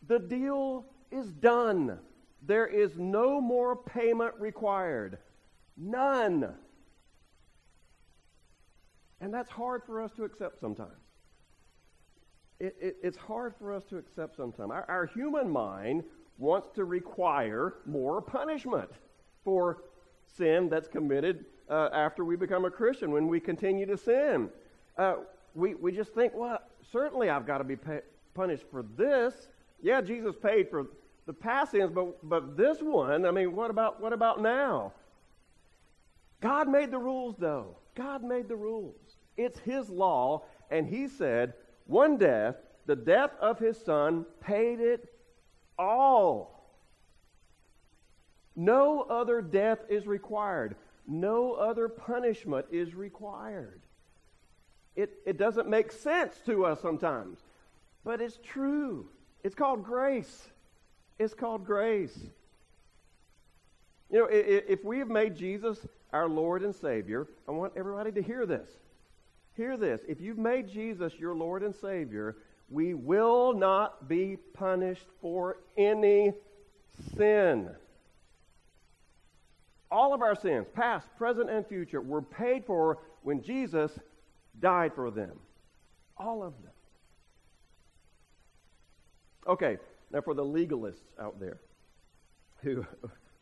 The 0.06 0.18
deal 0.18 0.86
is 1.10 1.32
done. 1.32 1.98
There 2.42 2.66
is 2.66 2.96
no 2.98 3.40
more 3.40 3.76
payment 3.76 4.34
required. 4.38 5.18
None. 5.76 6.54
And 9.20 9.32
that's 9.32 9.50
hard 9.50 9.82
for 9.84 10.02
us 10.02 10.12
to 10.12 10.24
accept 10.24 10.60
sometimes. 10.60 10.90
It, 12.60 12.76
it, 12.80 12.96
it's 13.02 13.16
hard 13.16 13.54
for 13.58 13.72
us 13.72 13.84
to 13.86 13.98
accept 13.98 14.36
sometimes. 14.36 14.70
Our, 14.70 14.84
our 14.88 15.06
human 15.06 15.50
mind 15.50 16.04
wants 16.38 16.68
to 16.74 16.84
require 16.84 17.74
more 17.86 18.20
punishment 18.20 18.90
for 19.44 19.84
sin 20.36 20.68
that's 20.68 20.88
committed 20.88 21.46
uh, 21.68 21.88
after 21.92 22.24
we 22.24 22.36
become 22.36 22.64
a 22.64 22.70
Christian, 22.70 23.10
when 23.10 23.26
we 23.26 23.40
continue 23.40 23.86
to 23.86 23.96
sin. 23.96 24.50
Uh, 24.96 25.16
we, 25.54 25.74
we 25.74 25.92
just 25.92 26.14
think, 26.14 26.32
well, 26.34 26.60
certainly 26.92 27.30
I've 27.30 27.46
got 27.46 27.58
to 27.58 27.64
be 27.64 27.76
punished 28.34 28.64
for 28.70 28.84
this. 28.96 29.48
Yeah, 29.86 30.00
Jesus 30.00 30.34
paid 30.34 30.68
for 30.68 30.88
the 31.26 31.32
past 31.32 31.70
sins, 31.70 31.92
but, 31.94 32.28
but 32.28 32.56
this 32.56 32.78
one, 32.80 33.24
I 33.24 33.30
mean, 33.30 33.54
what 33.54 33.70
about, 33.70 34.00
what 34.00 34.12
about 34.12 34.42
now? 34.42 34.92
God 36.40 36.66
made 36.66 36.90
the 36.90 36.98
rules, 36.98 37.36
though. 37.38 37.76
God 37.94 38.24
made 38.24 38.48
the 38.48 38.56
rules. 38.56 38.96
It's 39.36 39.60
His 39.60 39.88
law, 39.88 40.42
and 40.72 40.88
He 40.88 41.06
said, 41.06 41.54
one 41.86 42.16
death, 42.16 42.56
the 42.86 42.96
death 42.96 43.30
of 43.40 43.60
His 43.60 43.78
Son, 43.78 44.26
paid 44.40 44.80
it 44.80 45.08
all. 45.78 46.68
No 48.56 49.02
other 49.02 49.40
death 49.40 49.78
is 49.88 50.04
required. 50.04 50.74
No 51.06 51.52
other 51.52 51.88
punishment 51.88 52.66
is 52.72 52.96
required. 52.96 53.82
It, 54.96 55.12
it 55.24 55.38
doesn't 55.38 55.68
make 55.68 55.92
sense 55.92 56.40
to 56.46 56.66
us 56.66 56.82
sometimes, 56.82 57.38
but 58.02 58.20
it's 58.20 58.40
true. 58.42 59.10
It's 59.46 59.54
called 59.54 59.84
grace. 59.84 60.48
It's 61.20 61.32
called 61.32 61.64
grace. 61.64 62.18
You 64.10 64.18
know, 64.18 64.26
if 64.28 64.84
we 64.84 64.98
have 64.98 65.06
made 65.06 65.36
Jesus 65.36 65.86
our 66.12 66.28
Lord 66.28 66.64
and 66.64 66.74
Savior, 66.74 67.28
I 67.46 67.52
want 67.52 67.74
everybody 67.76 68.10
to 68.10 68.20
hear 68.20 68.44
this. 68.44 68.68
Hear 69.56 69.76
this. 69.76 70.00
If 70.08 70.20
you've 70.20 70.36
made 70.36 70.68
Jesus 70.68 71.14
your 71.14 71.36
Lord 71.36 71.62
and 71.62 71.72
Savior, 71.72 72.38
we 72.70 72.94
will 72.94 73.54
not 73.54 74.08
be 74.08 74.36
punished 74.52 75.06
for 75.22 75.58
any 75.76 76.32
sin. 77.16 77.70
All 79.92 80.12
of 80.12 80.22
our 80.22 80.34
sins, 80.34 80.66
past, 80.74 81.06
present, 81.16 81.50
and 81.50 81.64
future, 81.64 82.00
were 82.00 82.20
paid 82.20 82.64
for 82.64 82.98
when 83.22 83.44
Jesus 83.44 83.96
died 84.58 84.92
for 84.92 85.12
them. 85.12 85.38
All 86.16 86.42
of 86.42 86.52
them. 86.64 86.72
Okay, 89.46 89.78
now 90.12 90.20
for 90.20 90.34
the 90.34 90.44
legalists 90.44 91.04
out 91.20 91.38
there 91.38 91.58
who, 92.62 92.84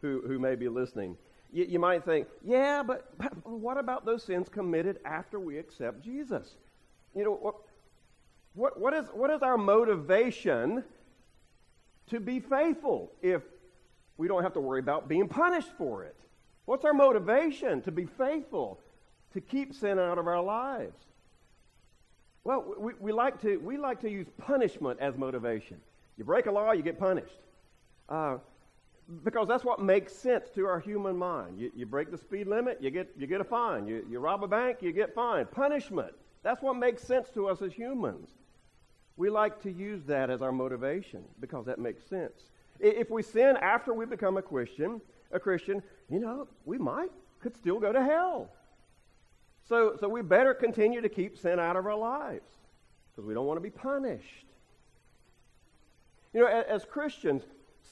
who, 0.01 0.23
who 0.27 0.39
may 0.39 0.55
be 0.55 0.69
listening, 0.69 1.17
you, 1.53 1.65
you 1.65 1.79
might 1.79 2.05
think, 2.05 2.29
yeah, 2.45 2.83
but, 2.83 3.17
but 3.17 3.33
what 3.49 3.79
about 3.79 4.05
those 4.05 4.23
sins 4.23 4.49
committed 4.49 4.99
after 5.05 5.41
we 5.41 5.59
accept 5.59 6.03
Jesus? 6.03 6.57
You 7.15 7.25
know, 7.25 7.33
what, 7.33 7.55
what, 8.55 8.81
what, 8.81 8.93
is, 8.93 9.07
what 9.13 9.31
is 9.31 9.43
our 9.43 9.57
motivation 9.57 10.85
to 12.09 12.21
be 12.21 12.41
faithful 12.41 13.13
if 13.23 13.43
we 14.17 14.29
don't 14.29 14.43
have 14.43 14.53
to 14.55 14.61
worry 14.61 14.81
about 14.81 15.09
being 15.09 15.29
punished 15.29 15.71
for 15.79 16.05
it? 16.05 16.17
What's 16.67 16.85
our 16.85 16.95
motivation 16.95 17.83
to 17.83 17.93
be 17.93 18.07
faithful, 18.07 18.81
to 19.33 19.41
keep 19.41 19.75
sin 19.75 19.99
out 19.99 20.19
of 20.19 20.27
our 20.27 20.43
lives? 20.43 20.99
Well, 22.43 22.75
we, 22.79 22.93
we, 23.01 23.13
like, 23.13 23.41
to, 23.43 23.57
we 23.59 23.77
like 23.79 24.01
to 24.01 24.11
use 24.11 24.27
punishment 24.39 25.01
as 25.01 25.17
motivation. 25.17 25.81
You 26.17 26.25
break 26.25 26.47
a 26.47 26.53
law, 26.53 26.73
you 26.73 26.83
get 26.83 26.99
punished. 26.99 27.41
Uh, 28.09 28.37
because 29.23 29.49
that's 29.49 29.65
what 29.65 29.81
makes 29.81 30.15
sense 30.15 30.49
to 30.55 30.67
our 30.67 30.81
human 30.81 31.17
mind. 31.17 31.59
You, 31.59 31.71
you 31.75 31.87
break 31.87 32.11
the 32.11 32.19
speed 32.19 32.47
limit, 32.47 32.79
you 32.81 32.91
get, 32.91 33.11
you 33.19 33.27
get 33.27 33.41
a 33.41 33.45
fine. 33.45 33.87
You, 33.87 34.05
you 34.09 34.19
rob 34.19 34.43
a 34.43 34.49
bank, 34.49 34.79
you 34.81 34.93
get 34.93 35.15
fined. 35.15 35.51
Punishment. 35.51 36.13
That's 36.43 36.63
what 36.63 36.77
makes 36.77 37.03
sense 37.03 37.29
to 37.35 37.49
us 37.49 37.63
as 37.63 37.73
humans. 37.73 38.31
We 39.17 39.31
like 39.31 39.63
to 39.63 39.71
use 39.71 40.03
that 40.05 40.31
as 40.31 40.43
our 40.43 40.53
motivation 40.53 41.25
because 41.41 41.67
that 41.67 41.79
makes 41.79 42.05
sense. 42.05 42.51
If 42.81 43.11
we 43.11 43.23
sin 43.23 43.57
after 43.61 43.95
we 43.95 44.07
become 44.07 44.37
a 44.37 44.43
Christian, 44.43 45.01
a 45.33 45.39
Christian, 45.39 45.83
you 46.11 46.19
know, 46.19 46.49
we 46.65 46.79
might 46.79 47.11
could 47.41 47.55
still 47.55 47.79
go 47.79 47.93
to 47.93 48.03
hell. 48.03 48.51
So, 49.69 49.97
so 50.01 50.09
we 50.09 50.23
better 50.23 50.55
continue 50.55 51.01
to 51.03 51.09
keep 51.09 51.39
sin 51.39 51.61
out 51.61 51.77
of 51.77 51.87
our 51.87 51.97
lives 51.97 52.51
because 53.11 53.27
we 53.27 53.35
don't 53.35 53.47
want 53.47 53.59
to 53.59 53.63
be 53.63 53.71
punished. 53.71 54.47
You 56.35 56.41
know, 56.41 56.47
as, 56.49 56.85
Christians, 56.85 57.45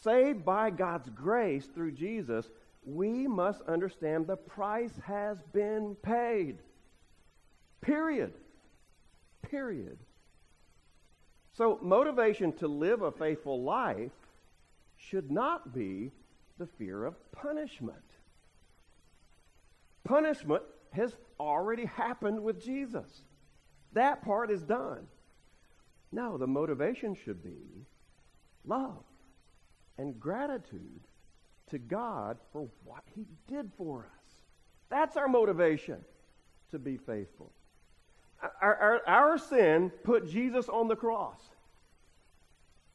saved 0.02 0.44
by 0.44 0.70
God's 0.70 1.09
grace 1.09 1.66
through 1.66 1.92
Jesus, 1.92 2.50
we 2.85 3.28
must 3.28 3.62
understand 3.62 4.26
the 4.26 4.37
price 4.37 4.92
has 5.05 5.38
been 5.52 5.96
paid. 6.02 6.59
Period. 7.81 8.33
Period. 9.42 9.96
So, 11.52 11.78
motivation 11.83 12.52
to 12.55 12.66
live 12.66 13.02
a 13.02 13.12
faithful 13.12 13.62
life 13.62 14.11
should 14.96 15.31
not 15.31 15.72
be 15.72 16.11
the 16.59 16.66
fear 16.66 17.05
of 17.05 17.14
punishment. 17.31 17.96
Punishment 20.05 20.62
has 20.90 21.14
already 21.38 21.85
happened 21.85 22.42
with 22.42 22.61
Jesus. 22.61 23.22
That 23.92 24.24
part 24.24 24.50
is 24.50 24.62
done. 24.62 25.07
No, 26.11 26.38
the 26.38 26.46
motivation 26.46 27.14
should 27.14 27.42
be 27.42 27.87
love 28.66 29.05
and 29.98 30.18
gratitude 30.18 31.01
to 31.70 31.79
God 31.79 32.38
for 32.53 32.68
what 32.85 33.03
he 33.14 33.27
did 33.48 33.70
for 33.77 34.01
us. 34.01 34.31
That's 34.90 35.16
our 35.16 35.29
motivation 35.29 36.05
to 36.70 36.79
be 36.79 36.96
faithful. 36.96 37.53
Our, 38.61 38.77
our, 38.77 39.03
our, 39.07 39.38
sin 39.38 39.90
put 40.03 40.29
Jesus 40.29 40.68
on 40.68 40.88
the 40.88 40.96
cross. 40.96 41.40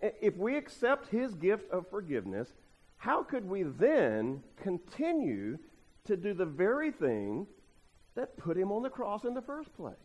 If 0.02 0.36
we 0.36 0.58
accept 0.58 1.08
his 1.08 1.34
gift 1.36 1.72
of 1.72 1.90
forgiveness, 1.90 2.54
how 2.98 3.24
could 3.24 3.48
we 3.48 3.64
then 3.64 4.44
continue 4.62 5.58
to 6.06 6.18
do 6.18 6.34
the 6.34 6.46
very 6.46 6.92
thing 6.92 7.48
that 8.16 8.38
put 8.38 8.58
him 8.58 8.72
on 8.72 8.84
the 8.84 8.90
cross 8.90 9.24
in 9.24 9.34
the 9.34 9.42
first 9.42 9.74
place? 9.76 9.96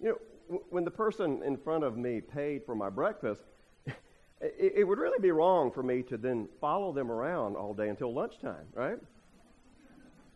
You 0.00 0.08
know, 0.08 0.18
when 0.70 0.84
the 0.84 0.90
person 0.90 1.42
in 1.44 1.56
front 1.56 1.84
of 1.84 1.96
me 1.96 2.20
paid 2.20 2.64
for 2.64 2.74
my 2.74 2.88
breakfast, 2.88 3.42
it, 3.86 4.72
it 4.76 4.84
would 4.84 4.98
really 4.98 5.20
be 5.20 5.30
wrong 5.30 5.70
for 5.70 5.82
me 5.82 6.02
to 6.04 6.16
then 6.16 6.48
follow 6.60 6.92
them 6.92 7.10
around 7.10 7.56
all 7.56 7.74
day 7.74 7.88
until 7.88 8.12
lunchtime, 8.12 8.66
right? 8.74 8.98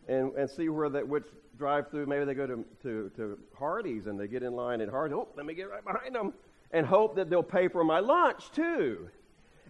And, 0.07 0.33
and 0.33 0.49
see 0.49 0.69
where 0.69 0.89
that 0.89 1.07
which 1.07 1.25
drive 1.57 1.89
through. 1.89 2.05
Maybe 2.05 2.25
they 2.25 2.33
go 2.33 2.47
to, 2.47 2.65
to, 2.83 3.11
to 3.15 3.39
Hardee's 3.57 4.07
and 4.07 4.19
they 4.19 4.27
get 4.27 4.43
in 4.43 4.53
line 4.53 4.81
at 4.81 4.89
Hardee's. 4.89 5.17
Oh, 5.17 5.27
let 5.35 5.45
me 5.45 5.53
get 5.53 5.69
right 5.69 5.83
behind 5.83 6.13
them 6.13 6.33
and 6.71 6.85
hope 6.85 7.15
that 7.15 7.29
they'll 7.29 7.43
pay 7.43 7.67
for 7.67 7.83
my 7.83 7.99
lunch 7.99 8.51
too 8.51 9.09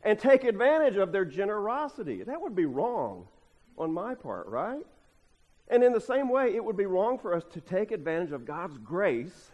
and 0.04 0.20
take 0.20 0.44
advantage 0.44 0.98
of 0.98 1.12
their 1.12 1.26
generosity. 1.26 2.24
That 2.24 2.40
would 2.40 2.56
be 2.56 2.66
wrong 2.66 3.28
on 3.78 3.92
my 3.92 4.14
part, 4.16 4.48
right? 4.48 4.86
And 5.68 5.84
in 5.84 5.94
the 5.94 6.02
same 6.02 6.30
way, 6.30 6.56
it 6.56 6.64
would 6.64 6.78
be 6.78 6.86
wrong 6.86 7.18
for 7.18 7.34
us 7.34 7.44
to 7.54 7.62
take 7.62 7.92
advantage 7.92 8.32
of 8.32 8.46
God's 8.46 8.78
grace 8.78 9.52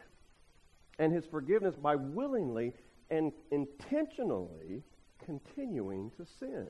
and 1.02 1.12
His 1.12 1.26
forgiveness 1.26 1.76
by 1.76 1.96
willingly 1.96 2.74
and 3.10 3.34
intentionally 3.50 4.84
continuing 5.26 6.12
to 6.12 6.26
sin. 6.40 6.68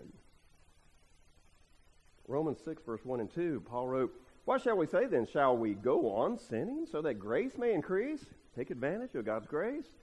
Romans 2.28 2.60
6, 2.64 2.82
verse 2.86 3.02
1 3.04 3.20
and 3.20 3.34
2, 3.34 3.64
Paul 3.66 3.90
wrote, 3.90 4.14
What 4.46 4.62
shall 4.62 4.78
we 4.78 4.88
say 4.88 5.06
then? 5.06 5.28
Shall 5.28 5.58
we 5.58 5.74
go 5.74 6.16
on 6.16 6.40
sinning 6.40 6.88
so 6.90 7.02
that 7.02 7.16
grace 7.16 7.58
may 7.58 7.74
increase? 7.74 8.26
Take 8.56 8.72
advantage 8.72 9.16
of 9.16 9.26
God's 9.26 9.48
grace? 9.48 9.98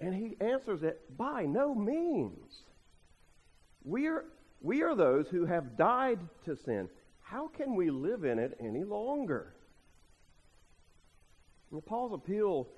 And 0.00 0.14
he 0.14 0.38
answers 0.40 0.82
it 0.82 1.14
by 1.18 1.44
no 1.44 1.74
means. 1.74 2.62
We 3.84 4.06
are, 4.06 4.24
we 4.62 4.82
are 4.82 4.94
those 4.94 5.28
who 5.28 5.44
have 5.44 5.76
died 5.76 6.18
to 6.46 6.56
sin. 6.56 6.88
How 7.20 7.48
can 7.48 7.74
we 7.74 7.90
live 7.90 8.24
in 8.24 8.38
it 8.38 8.56
any 8.58 8.84
longer? 8.84 9.54
And 11.70 11.84
Paul's 11.84 12.14
appeal 12.14 12.68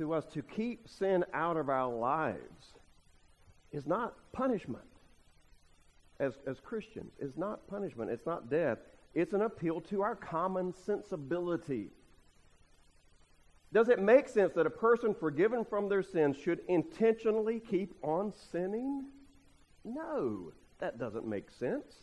to 0.00 0.14
us 0.14 0.24
to 0.32 0.40
keep 0.40 0.88
sin 0.88 1.22
out 1.34 1.58
of 1.58 1.68
our 1.68 1.94
lives 1.94 2.72
is 3.70 3.86
not 3.86 4.14
punishment 4.32 4.82
as, 6.18 6.38
as 6.46 6.58
Christians. 6.58 7.12
It's 7.18 7.36
not 7.36 7.68
punishment. 7.68 8.10
It's 8.10 8.24
not 8.24 8.48
death. 8.48 8.78
It's 9.14 9.34
an 9.34 9.42
appeal 9.42 9.82
to 9.82 10.00
our 10.00 10.16
common 10.16 10.72
sensibility. 10.86 11.88
Does 13.74 13.90
it 13.90 14.00
make 14.00 14.26
sense 14.26 14.54
that 14.54 14.66
a 14.66 14.70
person 14.70 15.14
forgiven 15.14 15.66
from 15.66 15.90
their 15.90 16.02
sins 16.02 16.38
should 16.42 16.60
intentionally 16.66 17.60
keep 17.60 17.94
on 18.02 18.32
sinning? 18.50 19.04
No, 19.84 20.50
that 20.78 20.98
doesn't 20.98 21.26
make 21.26 21.50
sense. 21.50 21.94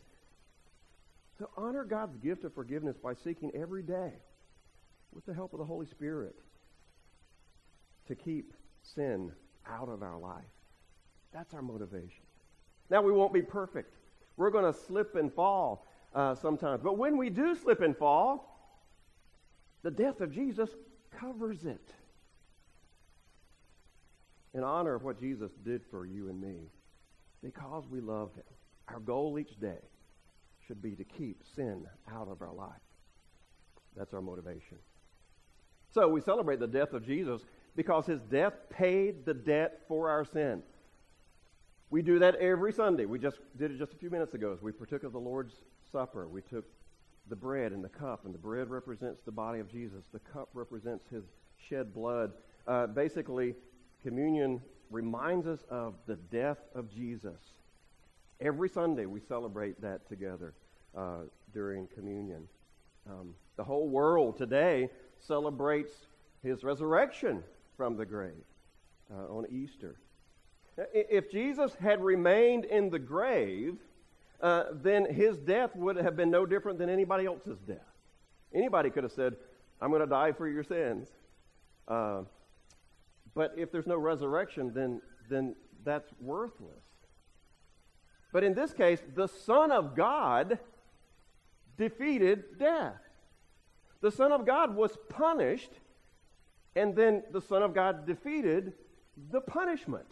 To 1.39 1.47
honor 1.57 1.83
God's 1.83 2.15
gift 2.17 2.43
of 2.43 2.53
forgiveness 2.53 2.95
by 2.95 3.15
seeking 3.15 3.51
every 3.55 3.81
day, 3.81 4.13
with 5.12 5.25
the 5.25 5.33
help 5.33 5.53
of 5.53 5.60
the 5.60 5.65
Holy 5.65 5.88
Spirit, 5.88 6.36
to 8.08 8.15
keep 8.15 8.54
sin 8.82 9.32
out 9.70 9.89
of 9.89 10.02
our 10.02 10.20
life. 10.20 10.43
That's 11.34 11.54
our 11.54 11.62
motivation. 11.62 12.24
Now, 12.89 13.02
we 13.02 13.12
won't 13.12 13.34
be 13.34 13.41
perfect. 13.41 13.96
We're 14.38 14.50
going 14.50 14.72
to 14.72 14.78
slip 14.78 15.15
and 15.15 15.34
fall 15.34 15.86
uh, 16.15 16.36
sometimes. 16.36 16.82
But 16.84 16.98
when 16.98 17.17
we 17.17 17.30
do 17.30 17.56
slip 17.56 17.82
and 17.82 17.96
fall, 17.96 18.58
the 19.84 19.91
death 19.91 20.22
of 20.22 20.34
Jesus 20.34 20.70
covers 21.20 21.65
it. 21.65 21.93
In 24.54 24.63
honor 24.63 24.96
of 24.96 25.04
what 25.04 25.20
Jesus 25.20 25.52
did 25.63 25.82
for 25.91 26.06
you 26.06 26.30
and 26.30 26.41
me, 26.41 26.72
because 27.43 27.84
we 27.89 28.00
love 28.00 28.34
him, 28.34 28.43
our 28.88 29.00
goal 29.00 29.38
each 29.38 29.60
day 29.60 29.80
should 30.65 30.82
be 30.82 30.96
to 30.96 31.04
keep 31.04 31.43
sin 31.56 31.86
out 32.12 32.28
of 32.30 32.41
our 32.41 32.54
life. 32.54 32.72
That's 33.96 34.13
our 34.13 34.22
motivation. 34.22 34.78
So 35.91 36.08
we 36.08 36.22
celebrate 36.22 36.60
the 36.60 36.67
death 36.67 36.93
of 36.93 37.06
Jesus 37.06 37.41
because 37.78 38.08
his 38.08 38.20
death 38.24 38.56
paid 38.72 39.24
the 39.24 39.36
debt 39.36 39.82
for 39.88 40.10
our 40.10 40.26
sin. 40.26 40.63
We 41.92 42.02
do 42.02 42.20
that 42.20 42.36
every 42.36 42.74
Sunday. 42.74 43.06
We 43.06 43.20
just 43.20 43.38
did 43.58 43.72
it 43.72 43.78
just 43.78 43.94
a 43.94 43.96
few 43.96 44.10
minutes 44.10 44.34
ago 44.34 44.52
as 44.52 44.62
we 44.62 44.72
partook 44.74 45.04
of 45.04 45.13
the 45.13 45.20
Lord's 45.20 45.54
Supper. 45.92 46.28
We 46.28 46.42
took 46.42 46.66
the 47.30 47.36
bread 47.36 47.72
and 47.72 47.84
the 47.84 47.90
cup, 47.90 48.26
and 48.26 48.34
the 48.34 48.40
bread 48.40 48.70
represents 48.70 49.22
the 49.24 49.32
body 49.32 49.60
of 49.60 49.72
Jesus. 49.72 50.04
The 50.12 50.20
cup 50.20 50.50
represents 50.54 51.06
his 51.10 51.24
shed 51.70 51.94
blood. 51.94 52.34
Uh, 52.68 52.88
basically, 52.88 53.54
communion 54.02 54.60
reminds 54.90 55.46
us 55.46 55.63
of 55.70 55.94
the 56.08 56.16
death 56.16 56.60
of 56.74 56.90
Jesus. 56.90 57.54
Every 58.42 58.70
Sunday 58.70 59.06
we 59.06 59.20
celebrate 59.20 59.80
that 59.82 60.10
together 60.10 60.56
uh, 60.98 61.22
during 61.54 61.88
communion. 61.94 62.48
Um, 63.08 63.36
the 63.56 63.63
whole 63.63 63.88
world 63.88 64.36
today 64.36 64.90
celebrates 65.20 65.92
his 66.42 66.63
resurrection 66.63 67.44
from 67.78 67.96
the 67.96 68.06
grave 68.06 68.44
uh, 69.13 69.34
on 69.34 69.46
Easter. 69.50 69.96
If 70.94 71.32
Jesus 71.32 71.76
had 71.80 72.04
remained 72.04 72.66
in 72.66 72.90
the 72.90 73.00
grave, 73.00 73.78
uh, 74.42 74.66
then 74.74 75.12
his 75.12 75.38
death 75.38 75.76
would 75.76 75.96
have 75.96 76.16
been 76.16 76.30
no 76.30 76.46
different 76.46 76.78
than 76.78 76.90
anybody 76.90 77.26
else's 77.26 77.60
death. 77.60 77.78
Anybody 78.54 78.90
could 78.90 79.04
have 79.04 79.13
said, 79.13 79.36
I'm 79.82 79.90
going 79.90 80.02
to 80.02 80.08
die 80.08 80.32
for 80.32 80.48
your 80.48 80.63
sins. 80.63 81.08
Uh, 81.88 82.24
but 83.34 83.54
if 83.58 83.72
there's 83.72 83.88
no 83.88 83.98
resurrection, 83.98 84.72
then, 84.74 85.02
then 85.30 85.56
that's 85.84 86.10
worthless. 86.20 86.84
But 88.34 88.44
in 88.44 88.54
this 88.54 88.74
case, 88.74 89.02
the 89.16 89.28
Son 89.28 89.72
of 89.72 89.96
God 89.96 90.60
defeated 91.78 92.60
death. 92.60 93.00
The 94.02 94.12
Son 94.12 94.32
of 94.32 94.46
God 94.46 94.76
was 94.76 94.98
punished, 95.10 95.72
and 96.78 96.96
then 96.96 97.24
the 97.32 97.42
Son 97.42 97.63
of 97.63 97.74
God 97.74 98.06
defeated 98.06 98.74
the 99.32 99.42
punishment. 99.42 100.06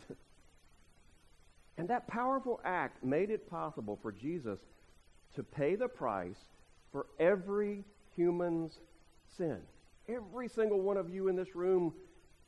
And 1.77 1.87
that 1.89 2.07
powerful 2.07 2.59
act 2.65 3.03
made 3.03 3.29
it 3.29 3.47
possible 3.47 3.99
for 4.01 4.11
Jesus 4.11 4.57
to 5.35 5.43
pay 5.43 5.75
the 5.75 5.87
price 5.87 6.39
for 6.91 7.05
every 7.19 7.83
human's 8.15 8.79
sin. 9.37 9.59
Every 10.09 10.47
single 10.47 10.81
one 10.81 10.97
of 10.97 11.13
you 11.13 11.27
in 11.27 11.35
this 11.35 11.55
room 11.55 11.93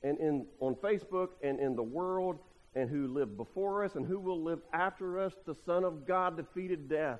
and 0.01 0.17
in, 0.19 0.47
on 0.61 0.73
Facebook 0.75 1.29
and 1.43 1.59
in 1.59 1.75
the 1.75 1.83
world 1.83 2.39
and 2.73 2.89
who 2.89 3.07
lived 3.07 3.37
before 3.37 3.83
us 3.83 3.95
and 3.95 4.05
who 4.05 4.19
will 4.19 4.41
live 4.41 4.61
after 4.73 5.19
us, 5.19 5.33
the 5.45 5.55
Son 5.65 5.83
of 5.83 6.07
God 6.07 6.37
defeated 6.37 6.89
death. 6.89 7.19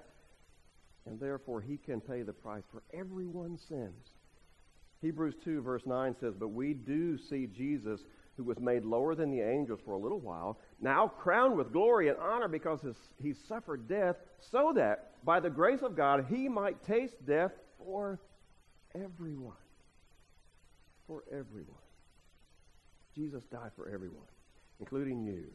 And 1.06 1.20
therefore, 1.20 1.62
he 1.62 1.78
can 1.78 2.02
pay 2.02 2.24
the 2.24 2.34
price 2.34 2.64
for 2.72 2.82
everyone's 2.92 3.62
sins. 3.62 4.17
Hebrews 5.02 5.36
2, 5.44 5.62
verse 5.62 5.84
9 5.86 6.16
says, 6.20 6.34
But 6.38 6.50
we 6.50 6.74
do 6.74 7.18
see 7.18 7.48
Jesus 7.48 8.02
who 8.36 8.44
was 8.44 8.60
made 8.60 8.86
lower 8.86 9.16
than 9.16 9.32
the 9.32 9.42
angels 9.42 9.80
for 9.84 9.94
a 9.94 10.00
little 10.00 10.20
while, 10.20 10.60
now 10.80 11.08
crowned 11.08 11.58
with 11.58 11.74
glory 11.74 12.10
and 12.10 12.18
honor 12.20 12.48
because 12.48 12.80
he 13.22 13.34
suffered 13.34 13.88
death, 13.88 14.16
so 14.52 14.72
that 14.76 15.14
by 15.26 15.40
the 15.40 15.50
grace 15.50 15.82
of 15.82 15.96
God 15.96 16.28
he 16.30 16.48
might 16.48 16.84
taste 16.86 17.16
death 17.26 17.52
for 17.80 18.20
everyone. 18.96 19.56
For 21.08 21.24
everyone. 21.32 21.82
Jesus 23.16 23.44
died 23.52 23.72
for 23.76 23.90
everyone, 23.90 24.28
including 24.80 25.26
you, 25.26 25.46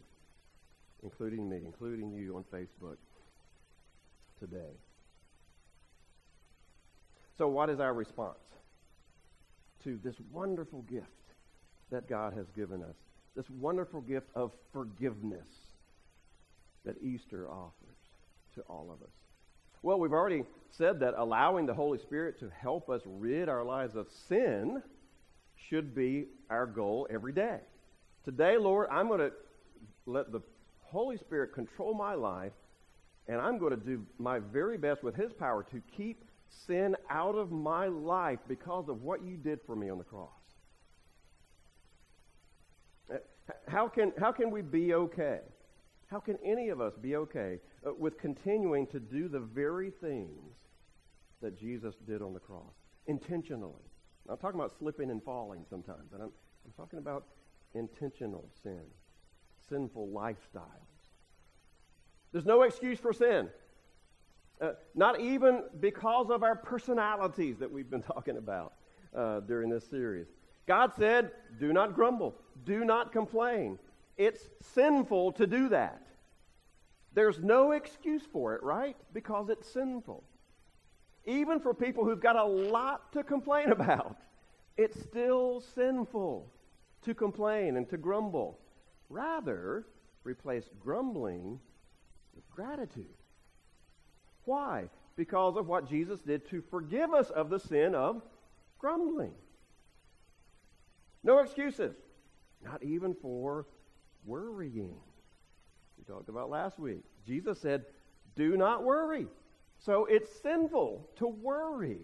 including 1.05 1.49
me, 1.49 1.61
including 1.65 2.11
you 2.11 2.37
on 2.37 2.45
Facebook 2.53 2.97
today. 4.41 4.75
So, 7.39 7.47
what 7.47 7.71
is 7.71 7.79
our 7.79 7.95
response 7.95 8.39
to 9.85 9.99
this 10.03 10.17
wonderful 10.33 10.83
gift? 10.83 11.07
that 11.93 12.09
God 12.09 12.33
has 12.33 12.47
given 12.57 12.83
us. 12.83 12.97
This 13.37 13.49
wonderful 13.49 14.01
gift 14.01 14.27
of 14.35 14.51
forgiveness 14.73 15.47
that 16.85 16.97
Easter 17.01 17.49
offers 17.49 17.97
to 18.57 18.63
all 18.63 18.91
of 18.93 19.01
us. 19.03 19.13
Well, 19.83 20.01
we've 20.01 20.13
already 20.13 20.45
said 20.71 21.01
that 21.01 21.15
allowing 21.17 21.67
the 21.67 21.75
Holy 21.75 21.99
Spirit 21.99 22.39
to 22.41 22.51
help 22.51 22.91
us 22.91 23.03
rid 23.05 23.49
our 23.49 23.65
lives 23.65 23.95
of 23.95 24.07
sin 24.29 24.83
should 25.69 25.95
be 25.95 26.27
our 26.51 26.67
goal 26.67 27.07
every 27.11 27.33
day. 27.33 27.59
Today, 28.25 28.57
Lord, 28.59 28.89
I'm 28.91 29.09
going 29.09 29.21
to 29.21 29.33
let 30.07 30.33
the 30.33 30.41
Holy 30.83 31.17
Spirit 31.17 31.53
control 31.55 31.95
my 31.95 32.15
life, 32.15 32.53
and 33.29 33.41
I'm 33.41 33.59
going 33.59 33.73
to 33.73 33.85
do 33.85 34.05
my 34.19 34.39
very 34.39 34.79
best 34.79 35.03
with 35.03 35.15
His 35.15 35.33
power 35.33 35.65
to 35.71 35.83
keep 35.97 36.25
sin 36.67 36.97
out 37.11 37.35
of 37.35 37.51
my 37.51 37.87
life 37.87 38.39
because 38.49 38.89
of 38.89 39.03
what 39.03 39.25
you 39.25 39.37
did 39.37 39.61
for 39.67 39.75
me 39.75 39.91
on 39.91 39.99
the 39.99 40.05
cross. 40.05 40.31
How 43.69 43.89
can, 43.89 44.13
how 44.19 44.33
can 44.33 44.51
we 44.51 44.63
be 44.63 44.95
okay? 44.95 45.41
How 46.07 46.21
can 46.21 46.39
any 46.45 46.69
of 46.69 46.81
us 46.81 46.93
be 47.01 47.17
okay 47.17 47.59
uh, 47.87 47.93
with 47.99 48.19
continuing 48.19 48.87
to 48.89 49.01
do 49.01 49.29
the 49.29 49.41
very 49.41 49.91
things 49.91 50.57
that 51.41 51.59
Jesus 51.59 51.95
did 52.07 52.23
on 52.23 52.35
the 52.35 52.41
cross 52.41 52.75
intentionally? 53.07 53.83
I'm 54.29 54.37
talking 54.37 54.61
about 54.61 54.73
slipping 54.79 55.11
and 55.11 55.23
falling 55.23 55.65
sometimes, 55.69 56.09
but 56.11 56.21
I'm, 56.21 56.31
I'm 56.65 56.73
talking 56.77 56.99
about 56.99 57.25
intentional 57.75 58.49
sin, 58.63 58.83
sinful 59.69 60.09
lifestyles. 60.09 60.93
There's 62.31 62.47
no 62.47 62.63
excuse 62.63 62.99
for 62.99 63.13
sin. 63.13 63.49
Uh, 64.63 64.75
not 64.95 65.21
even 65.21 65.65
because 65.81 66.31
of 66.31 66.45
our 66.45 66.55
personalities 66.55 67.59
that 67.59 67.71
we've 67.71 67.91
been 67.91 68.03
talking 68.15 68.37
about 68.37 68.75
uh, 69.17 69.41
during 69.41 69.69
this 69.69 69.85
series. 69.91 70.29
God 70.69 70.93
said, 70.97 71.33
do 71.59 71.73
not 71.73 71.95
grumble, 71.97 72.37
do 72.65 72.85
not 72.85 73.11
complain. 73.11 73.79
It's 74.17 74.51
sinful 74.75 75.33
to 75.33 75.47
do 75.49 75.69
that. 75.71 76.07
There's 77.13 77.41
no 77.41 77.73
excuse 77.73 78.23
for 78.33 78.55
it, 78.55 78.63
right? 78.63 78.97
Because 79.13 79.49
it's 79.49 79.69
sinful. 79.69 80.23
Even 81.25 81.59
for 81.59 81.75
people 81.75 82.05
who've 82.05 82.21
got 82.21 82.37
a 82.37 82.45
lot 82.45 83.13
to 83.13 83.25
complain 83.25 83.71
about, 83.73 84.17
it's 84.77 85.01
still 85.01 85.61
sinful 85.75 86.53
to 87.03 87.15
complain 87.15 87.77
and 87.77 87.89
to 87.91 87.97
grumble. 87.97 88.61
Rather, 89.09 89.87
replace 90.23 90.71
grumbling 90.81 91.59
with 92.35 92.49
gratitude. 92.49 93.22
Why? 94.45 94.89
Because 95.17 95.57
of 95.57 95.67
what 95.67 95.89
Jesus 95.89 96.21
did 96.21 96.49
to 96.51 96.63
forgive 96.71 97.13
us 97.13 97.31
of 97.31 97.51
the 97.51 97.59
sin 97.59 97.95
of 97.95 98.23
grumbling. 98.79 99.33
No 101.23 101.39
excuses. 101.39 101.95
Not 102.65 102.83
even 102.83 103.15
for 103.15 103.67
worrying. 104.25 104.97
We 105.99 106.05
talked 106.05 106.29
about 106.29 106.51
last 106.51 106.79
week. 106.79 107.03
Jesus 107.27 107.61
said, 107.61 107.85
do 108.37 108.57
not 108.57 108.83
worry. 108.83 109.27
So 109.79 110.07
it's 110.07 110.31
sinful 110.43 111.09
to 111.17 111.27
worry. 111.27 112.01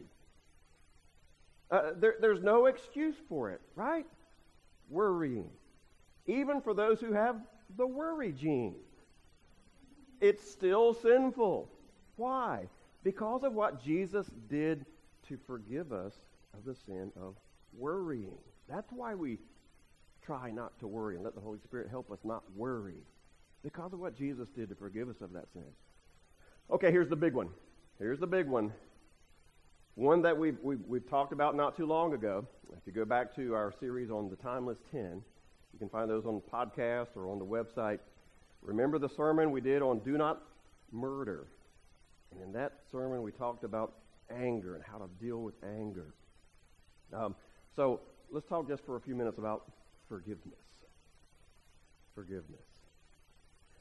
Uh, 1.71 1.91
there, 1.97 2.17
there's 2.21 2.43
no 2.43 2.67
excuse 2.67 3.15
for 3.29 3.51
it, 3.51 3.61
right? 3.75 4.07
Worrying. 4.89 5.51
Even 6.27 6.61
for 6.61 6.75
those 6.75 7.01
who 7.01 7.13
have 7.13 7.37
the 7.77 7.87
worry 7.87 8.33
gene. 8.33 8.75
It's 10.21 10.51
still 10.51 10.95
sinful. 10.95 11.69
Why? 12.19 12.69
Because 13.05 13.45
of 13.45 13.55
what 13.55 13.83
Jesus 13.83 14.27
did 14.51 14.85
to 15.29 15.39
forgive 15.47 15.93
us 15.93 16.13
of 16.53 16.65
the 16.65 16.75
sin 16.75 17.13
of 17.17 17.37
worrying. 17.77 18.37
That's 18.69 18.91
why 18.93 19.15
we 19.15 19.39
try 20.27 20.51
not 20.51 20.79
to 20.81 20.87
worry 20.87 21.15
and 21.15 21.25
let 21.25 21.35
the 21.35 21.41
Holy 21.41 21.61
Spirit 21.61 21.89
help 21.89 22.11
us 22.11 22.19
not 22.25 22.43
worry. 22.55 23.03
Because 23.63 23.93
of 23.93 24.01
what 24.01 24.17
Jesus 24.17 24.49
did 24.55 24.69
to 24.69 24.75
forgive 24.75 25.09
us 25.09 25.21
of 25.21 25.33
that 25.33 25.47
sin. 25.53 25.65
Okay, 26.71 26.91
here's 26.91 27.09
the 27.09 27.17
big 27.17 27.35
one. 27.35 27.49
Here's 27.99 28.19
the 28.19 28.27
big 28.27 28.47
one. 28.47 28.73
One 29.95 30.23
that 30.23 30.37
we've, 30.37 30.59
we've, 30.63 30.81
we've, 30.87 31.09
talked 31.09 31.33
about 31.33 31.57
not 31.57 31.77
too 31.77 31.87
long 31.87 32.15
ago. 32.15 32.47
If 32.73 32.81
you 32.87 32.93
go 32.93 33.05
back 33.05 33.35
to 33.37 33.55
our 33.55 33.73
series 33.81 34.11
on 34.11 34.29
the 34.29 34.37
Timeless 34.37 34.79
10, 34.93 35.23
you 35.73 35.79
can 35.79 35.89
find 35.89 36.11
those 36.11 36.27
on 36.27 36.35
the 36.35 36.51
podcast 36.51 37.17
or 37.17 37.31
on 37.31 37.39
the 37.39 37.45
website. 37.45 37.99
Remember 38.63 38.99
the 38.99 39.09
sermon 39.09 39.51
we 39.51 39.61
did 39.61 39.83
on 39.83 40.01
do 40.01 40.19
not 40.19 40.43
murder. 40.93 41.47
And 42.33 42.43
in 42.43 42.53
that 42.53 42.73
sermon, 42.91 43.23
we 43.23 43.33
talked 43.33 43.65
about 43.65 43.95
anger 44.31 44.75
and 44.75 44.85
how 44.85 44.99
to 44.99 45.09
deal 45.21 45.43
with 45.43 45.55
anger. 45.65 46.15
Um, 47.13 47.35
so 47.75 48.01
let's 48.31 48.47
talk 48.47 48.69
just 48.69 48.85
for 48.85 48.97
a 48.97 49.01
few 49.01 49.15
minutes 49.15 49.39
about 49.39 49.73
forgiveness. 50.09 50.59
Forgiveness. 52.15 52.61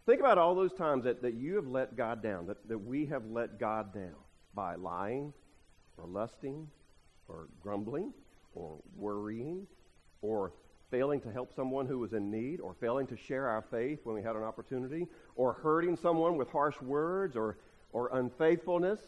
Think 0.05 0.21
about 0.21 0.37
all 0.37 0.55
those 0.55 0.71
times 0.71 1.03
that, 1.03 1.21
that 1.21 1.33
you 1.33 1.55
have 1.55 1.67
let 1.67 1.97
God 1.97 2.23
down, 2.23 2.47
that, 2.47 2.67
that 2.69 2.77
we 2.77 3.05
have 3.07 3.25
let 3.29 3.59
God 3.59 3.93
down 3.93 4.15
by 4.53 4.75
lying 4.75 5.33
or 5.97 6.07
lusting 6.07 6.67
or 7.27 7.49
grumbling 7.59 8.13
or 8.53 8.77
worrying 8.95 9.67
or 10.21 10.53
failing 10.89 11.19
to 11.19 11.31
help 11.31 11.53
someone 11.53 11.85
who 11.85 11.99
was 11.99 12.13
in 12.13 12.31
need 12.31 12.61
or 12.61 12.73
failing 12.79 13.05
to 13.07 13.17
share 13.17 13.47
our 13.47 13.61
faith 13.61 13.99
when 14.03 14.15
we 14.15 14.21
had 14.21 14.35
an 14.37 14.43
opportunity 14.43 15.07
or 15.35 15.51
hurting 15.51 15.97
someone 15.97 16.37
with 16.37 16.49
harsh 16.49 16.79
words 16.81 17.35
or, 17.35 17.57
or 17.97 18.15
unfaithfulness. 18.15 18.99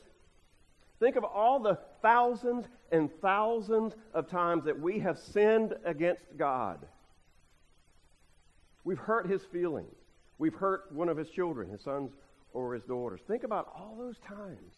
Think 1.00 1.16
of 1.16 1.24
all 1.24 1.60
the 1.60 1.78
thousands 2.02 2.66
and 2.92 3.12
thousands 3.22 3.94
of 4.16 4.28
times 4.28 4.66
that 4.66 4.80
we 4.80 4.98
have 4.98 5.20
sinned 5.20 5.76
against 5.86 6.24
God. 6.38 6.80
We've 8.84 8.98
hurt 8.98 9.30
his 9.30 9.44
feelings. 9.44 9.94
We've 10.40 10.56
hurt 10.56 10.92
one 10.92 11.08
of 11.08 11.18
his 11.18 11.30
children, 11.30 11.70
his 11.70 11.84
sons 11.84 12.14
or 12.52 12.74
his 12.74 12.82
daughters. 12.82 13.22
Think 13.28 13.44
about 13.44 13.72
all 13.76 13.96
those 13.96 14.18
times 14.28 14.74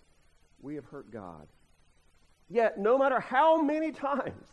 we 0.62 0.76
have 0.76 0.84
hurt 0.84 1.10
God. 1.10 1.48
Yet, 2.50 2.78
no 2.78 2.98
matter 2.98 3.22
how 3.22 3.62
many 3.62 3.94
times 3.94 4.50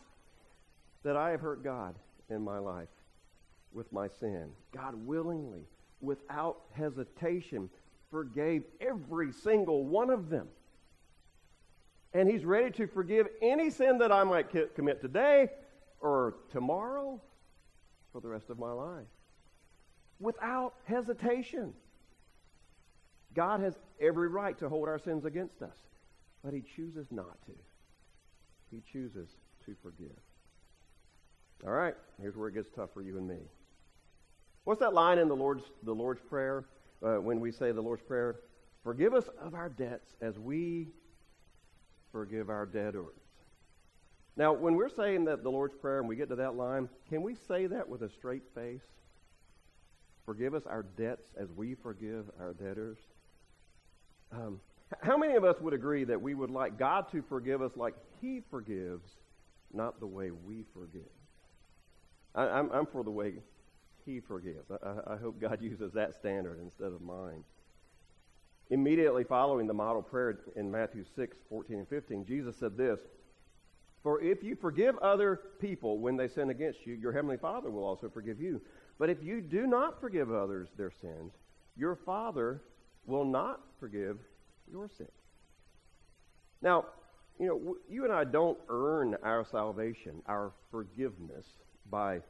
that 1.03 1.17
I 1.17 1.31
have 1.31 1.41
hurt 1.41 1.65
God 1.65 1.95
in 2.29 2.41
my 2.41 2.59
life 2.59 2.87
with 3.73 3.91
my 3.91 4.07
sin, 4.21 4.51
God 4.73 4.95
willingly, 5.05 5.65
without 5.99 6.61
hesitation, 6.71 7.69
forgave 8.11 8.63
every 8.81 9.31
single 9.31 9.85
one 9.85 10.09
of 10.09 10.29
them. 10.29 10.47
And 12.13 12.29
He's 12.29 12.45
ready 12.45 12.71
to 12.71 12.87
forgive 12.87 13.27
any 13.41 13.69
sin 13.69 13.99
that 13.99 14.11
I 14.11 14.23
might 14.23 14.49
commit 14.75 15.01
today 15.01 15.49
or 15.99 16.35
tomorrow 16.51 17.21
for 18.11 18.21
the 18.21 18.27
rest 18.27 18.49
of 18.49 18.57
my 18.57 18.71
life 18.71 19.05
without 20.19 20.73
hesitation. 20.85 21.73
God 23.35 23.61
has 23.61 23.77
every 24.01 24.27
right 24.27 24.57
to 24.59 24.69
hold 24.69 24.87
our 24.87 24.99
sins 24.99 25.25
against 25.25 25.61
us, 25.61 25.77
but 26.43 26.53
he 26.53 26.61
chooses 26.75 27.07
not 27.11 27.41
to. 27.45 27.53
He 28.71 28.81
chooses 28.91 29.29
to 29.65 29.75
forgive. 29.81 30.17
All 31.65 31.73
right, 31.73 31.95
here's 32.21 32.35
where 32.35 32.47
it 32.47 32.53
gets 32.53 32.69
tough 32.75 32.89
for 32.93 33.01
you 33.01 33.17
and 33.17 33.27
me. 33.27 33.39
What's 34.63 34.79
that 34.79 34.93
line 34.93 35.19
in 35.19 35.27
the 35.27 35.35
Lord's, 35.35 35.63
the 35.83 35.93
Lord's 35.93 36.21
Prayer 36.21 36.65
uh, 37.03 37.15
when 37.15 37.39
we 37.39 37.51
say 37.51 37.71
the 37.71 37.81
Lord's 37.81 38.03
Prayer? 38.03 38.41
Forgive 38.83 39.13
us 39.13 39.29
of 39.41 39.53
our 39.53 39.69
debts 39.69 40.15
as 40.21 40.39
we 40.39 40.87
forgive 42.11 42.49
our 42.49 42.65
debtors. 42.65 43.17
Now, 44.35 44.53
when 44.53 44.75
we're 44.75 44.89
saying 44.89 45.25
that 45.25 45.43
the 45.43 45.51
Lord's 45.51 45.75
Prayer 45.75 45.99
and 45.99 46.07
we 46.07 46.15
get 46.15 46.29
to 46.29 46.35
that 46.37 46.55
line, 46.55 46.87
can 47.09 47.21
we 47.21 47.35
say 47.35 47.67
that 47.67 47.87
with 47.87 48.03
a 48.03 48.09
straight 48.09 48.43
face? 48.55 48.85
Forgive 50.25 50.53
us 50.53 50.63
our 50.65 50.83
debts 50.83 51.25
as 51.37 51.51
we 51.51 51.75
forgive 51.75 52.25
our 52.39 52.53
debtors. 52.53 52.99
Um, 54.31 54.61
how 55.01 55.17
many 55.17 55.35
of 55.35 55.43
us 55.43 55.59
would 55.59 55.73
agree 55.73 56.03
that 56.05 56.21
we 56.21 56.35
would 56.35 56.51
like 56.51 56.77
God 56.77 57.11
to 57.11 57.21
forgive 57.21 57.61
us 57.61 57.71
like 57.75 57.95
He 58.21 58.41
forgives, 58.49 59.09
not 59.73 59.99
the 59.99 60.07
way 60.07 60.31
we 60.31 60.63
forgive? 60.73 61.01
I, 62.35 62.59
am 62.59 62.85
for 62.91 63.03
the 63.03 63.11
way 63.11 63.33
He 64.09 64.19
forgives. 64.19 64.71
I, 64.71 65.13
I 65.13 65.17
hope 65.17 65.39
God 65.39 65.61
uses 65.61 65.93
that 65.93 66.15
standard 66.15 66.59
instead 66.59 66.91
of 66.91 67.01
mine. 67.01 67.43
Immediately 68.71 69.23
following 69.23 69.67
the 69.67 69.73
model 69.73 70.01
prayer 70.01 70.39
in 70.55 70.71
Matthew 70.71 71.03
6, 71.15 71.37
14 71.47 71.77
and 71.77 71.87
15, 71.87 72.25
Jesus 72.25 72.55
said 72.57 72.75
this 72.75 72.99
For 74.01 74.19
if 74.21 74.43
you 74.43 74.55
forgive 74.55 74.97
other 74.97 75.39
people 75.61 75.99
when 75.99 76.17
they 76.17 76.27
sin 76.27 76.49
against 76.49 76.87
you, 76.87 76.95
your 76.95 77.11
heavenly 77.11 77.37
Father 77.37 77.69
will 77.69 77.83
also 77.83 78.09
forgive 78.09 78.41
you. 78.41 78.61
But 78.97 79.11
if 79.11 79.23
you 79.23 79.41
do 79.41 79.67
not 79.67 80.01
forgive 80.01 80.31
others 80.31 80.69
their 80.75 80.91
sins, 80.91 81.33
your 81.77 81.95
Father 81.95 82.63
will 83.05 83.25
not 83.25 83.61
forgive 83.79 84.17
your 84.71 84.89
sins. 84.89 85.09
Now, 86.63 86.85
you 87.39 87.47
know, 87.47 87.75
you 87.87 88.05
and 88.05 88.13
I 88.13 88.23
don't 88.23 88.57
earn 88.69 89.15
our 89.23 89.45
salvation, 89.45 90.23
our 90.25 90.51
forgiveness, 90.71 91.45
by 91.89 92.21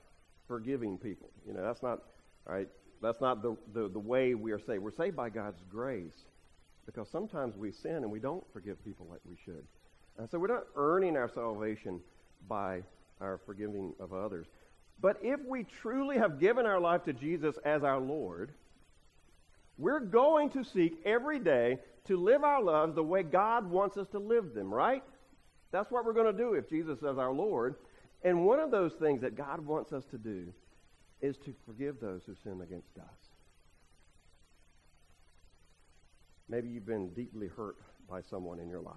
forgiving 0.50 0.98
people. 0.98 1.30
You 1.48 1.54
know, 1.54 1.64
that's 1.64 1.82
not, 1.82 2.00
right? 2.46 2.68
That's 3.02 3.22
not 3.22 3.42
the, 3.42 3.56
the, 3.74 3.88
the 3.88 4.00
way 4.00 4.34
we 4.34 4.52
are 4.52 4.60
saved. 4.60 4.84
We're 4.84 4.92
saved 4.92 5.16
by 5.16 5.30
God's 5.30 5.62
grace 5.72 6.26
because 6.86 7.08
sometimes 7.10 7.56
we 7.56 7.72
sin 7.72 7.98
and 7.98 8.12
we 8.12 8.20
don't 8.20 8.44
forgive 8.52 8.84
people 8.84 9.08
like 9.10 9.22
we 9.24 9.38
should. 9.46 9.64
And 10.18 10.30
so 10.30 10.38
we're 10.38 10.48
not 10.48 10.66
earning 10.76 11.16
our 11.16 11.30
salvation 11.34 12.02
by 12.50 12.82
our 13.22 13.40
forgiving 13.46 13.94
of 14.00 14.12
others. 14.12 14.48
But 15.00 15.18
if 15.22 15.40
we 15.48 15.64
truly 15.64 16.18
have 16.18 16.40
given 16.40 16.66
our 16.66 16.80
life 16.80 17.04
to 17.06 17.14
Jesus 17.14 17.56
as 17.64 17.84
our 17.84 18.00
Lord, 18.00 18.52
we're 19.78 20.02
going 20.02 20.50
to 20.50 20.64
seek 20.64 21.00
every 21.06 21.40
day 21.40 21.78
to 22.08 22.18
live 22.18 22.44
our 22.44 22.62
lives 22.62 22.96
the 22.96 23.04
way 23.04 23.24
God 23.24 23.70
wants 23.70 23.96
us 23.96 24.08
to 24.12 24.20
live 24.20 24.54
them, 24.54 24.74
right? 24.74 25.04
That's 25.72 25.90
what 25.90 26.06
we're 26.06 26.14
going 26.14 26.36
to 26.36 26.38
do 26.38 26.54
if 26.56 26.68
Jesus 26.70 26.98
is 26.98 27.18
our 27.18 27.32
Lord. 27.32 27.76
And 28.24 28.46
one 28.46 28.60
of 28.60 28.72
those 28.72 28.94
things 28.94 29.22
that 29.22 29.36
God 29.36 29.66
wants 29.66 29.94
us 29.94 30.04
to 30.12 30.18
do 30.18 30.54
is 31.22 31.38
to 31.40 31.54
forgive 31.66 32.00
those 32.00 32.24
who 32.26 32.36
sin 32.36 32.62
against 32.62 32.98
us. 32.98 33.30
Maybe 36.50 36.70
you've 36.70 36.86
been 36.86 37.10
deeply 37.10 37.48
hurt 37.48 37.78
by 38.10 38.22
someone 38.22 38.60
in 38.60 38.70
your 38.70 38.82
life. 38.82 38.96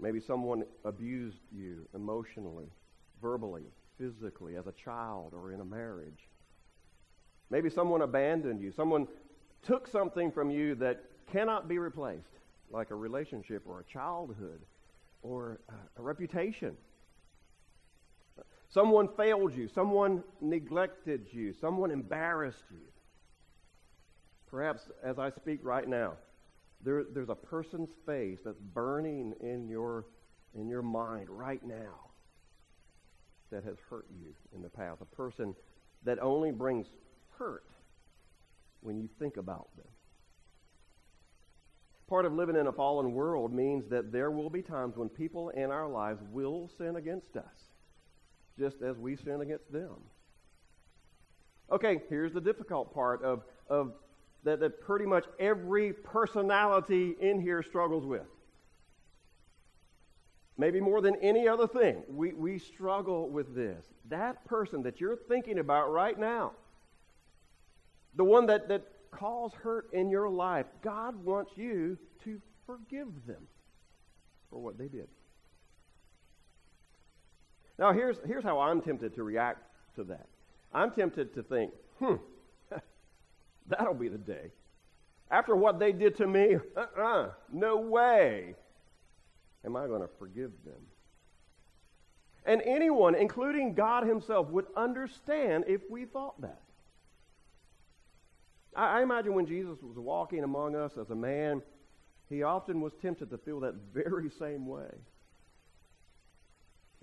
Maybe 0.00 0.20
someone 0.20 0.64
abused 0.84 1.42
you 1.52 1.86
emotionally, 1.94 2.66
verbally, 3.22 3.64
physically 3.96 4.56
as 4.56 4.66
a 4.66 4.72
child 4.72 5.32
or 5.34 5.52
in 5.52 5.60
a 5.60 5.64
marriage. 5.64 6.28
Maybe 7.48 7.70
someone 7.70 8.02
abandoned 8.02 8.60
you. 8.60 8.72
Someone 8.72 9.06
took 9.62 9.86
something 9.86 10.32
from 10.32 10.50
you 10.50 10.74
that 10.76 11.04
cannot 11.32 11.68
be 11.68 11.78
replaced, 11.78 12.40
like 12.70 12.90
a 12.90 12.94
relationship 12.94 13.62
or 13.66 13.80
a 13.80 13.84
childhood 13.84 14.60
or 15.22 15.60
a 15.96 16.02
reputation. 16.02 16.76
Someone 18.74 19.08
failed 19.16 19.54
you. 19.54 19.68
Someone 19.68 20.24
neglected 20.40 21.28
you. 21.30 21.52
Someone 21.52 21.92
embarrassed 21.92 22.64
you. 22.72 22.88
Perhaps 24.48 24.90
as 25.02 25.16
I 25.16 25.30
speak 25.30 25.60
right 25.62 25.88
now, 25.88 26.14
there, 26.82 27.04
there's 27.14 27.28
a 27.28 27.36
person's 27.36 27.90
face 28.04 28.40
that's 28.44 28.58
burning 28.58 29.32
in 29.40 29.68
your, 29.68 30.06
in 30.58 30.68
your 30.68 30.82
mind 30.82 31.28
right 31.30 31.64
now 31.64 32.10
that 33.52 33.62
has 33.62 33.76
hurt 33.88 34.06
you 34.10 34.34
in 34.52 34.60
the 34.60 34.68
past, 34.68 35.00
a 35.00 35.16
person 35.16 35.54
that 36.02 36.18
only 36.18 36.50
brings 36.50 36.88
hurt 37.38 37.70
when 38.80 38.98
you 38.98 39.08
think 39.20 39.36
about 39.36 39.68
them. 39.76 39.86
Part 42.08 42.26
of 42.26 42.32
living 42.32 42.56
in 42.56 42.66
a 42.66 42.72
fallen 42.72 43.14
world 43.14 43.54
means 43.54 43.88
that 43.90 44.10
there 44.10 44.32
will 44.32 44.50
be 44.50 44.62
times 44.62 44.96
when 44.96 45.08
people 45.08 45.50
in 45.50 45.70
our 45.70 45.88
lives 45.88 46.20
will 46.32 46.68
sin 46.76 46.96
against 46.96 47.36
us, 47.36 47.73
just 48.58 48.82
as 48.82 48.96
we 48.98 49.16
sin 49.16 49.40
against 49.40 49.70
them. 49.72 49.96
Okay, 51.70 52.02
here's 52.08 52.32
the 52.32 52.40
difficult 52.40 52.92
part 52.94 53.22
of, 53.22 53.42
of 53.68 53.92
that, 54.44 54.60
that 54.60 54.80
pretty 54.80 55.06
much 55.06 55.24
every 55.38 55.92
personality 55.92 57.16
in 57.20 57.40
here 57.40 57.62
struggles 57.62 58.04
with 58.04 58.26
maybe 60.56 60.80
more 60.80 61.00
than 61.00 61.16
any 61.16 61.48
other 61.48 61.66
thing, 61.66 62.02
we, 62.08 62.32
we 62.32 62.58
struggle 62.58 63.28
with 63.28 63.54
this. 63.54 63.84
That 64.08 64.44
person 64.44 64.82
that 64.84 65.00
you're 65.00 65.16
thinking 65.16 65.58
about 65.58 65.92
right 65.92 66.18
now, 66.18 66.52
the 68.14 68.24
one 68.24 68.46
that, 68.46 68.68
that 68.68 68.86
caused 69.10 69.54
hurt 69.56 69.92
in 69.92 70.10
your 70.10 70.28
life, 70.28 70.66
God 70.82 71.16
wants 71.24 71.52
you 71.56 71.98
to 72.24 72.40
forgive 72.66 73.08
them 73.26 73.46
for 74.50 74.60
what 74.60 74.78
they 74.78 74.88
did. 74.88 75.08
Now, 77.78 77.92
here's, 77.92 78.16
here's 78.26 78.44
how 78.44 78.60
I'm 78.60 78.80
tempted 78.80 79.14
to 79.14 79.22
react 79.22 79.62
to 79.96 80.04
that. 80.04 80.26
I'm 80.72 80.90
tempted 80.90 81.34
to 81.34 81.42
think, 81.42 81.72
hmm, 81.98 82.14
that'll 83.66 83.94
be 83.94 84.08
the 84.08 84.18
day. 84.18 84.50
After 85.30 85.56
what 85.56 85.78
they 85.78 85.92
did 85.92 86.16
to 86.18 86.26
me, 86.26 86.56
uh-uh, 86.76 87.30
no 87.52 87.76
way 87.78 88.54
am 89.64 89.76
I 89.76 89.86
going 89.86 90.02
to 90.02 90.10
forgive 90.18 90.52
them. 90.64 90.80
And 92.46 92.60
anyone, 92.62 93.14
including 93.14 93.74
God 93.74 94.06
Himself, 94.06 94.48
would 94.50 94.66
understand 94.76 95.64
if 95.66 95.80
we 95.90 96.04
thought 96.04 96.40
that. 96.42 96.60
I, 98.76 98.98
I 98.98 99.02
imagine 99.02 99.34
when 99.34 99.46
Jesus 99.46 99.78
was 99.82 99.96
walking 99.96 100.44
among 100.44 100.76
us 100.76 100.92
as 101.00 101.10
a 101.10 101.14
man, 101.14 101.62
he 102.28 102.42
often 102.42 102.80
was 102.80 102.92
tempted 103.00 103.30
to 103.30 103.38
feel 103.38 103.60
that 103.60 103.74
very 103.92 104.30
same 104.30 104.66
way. 104.66 104.90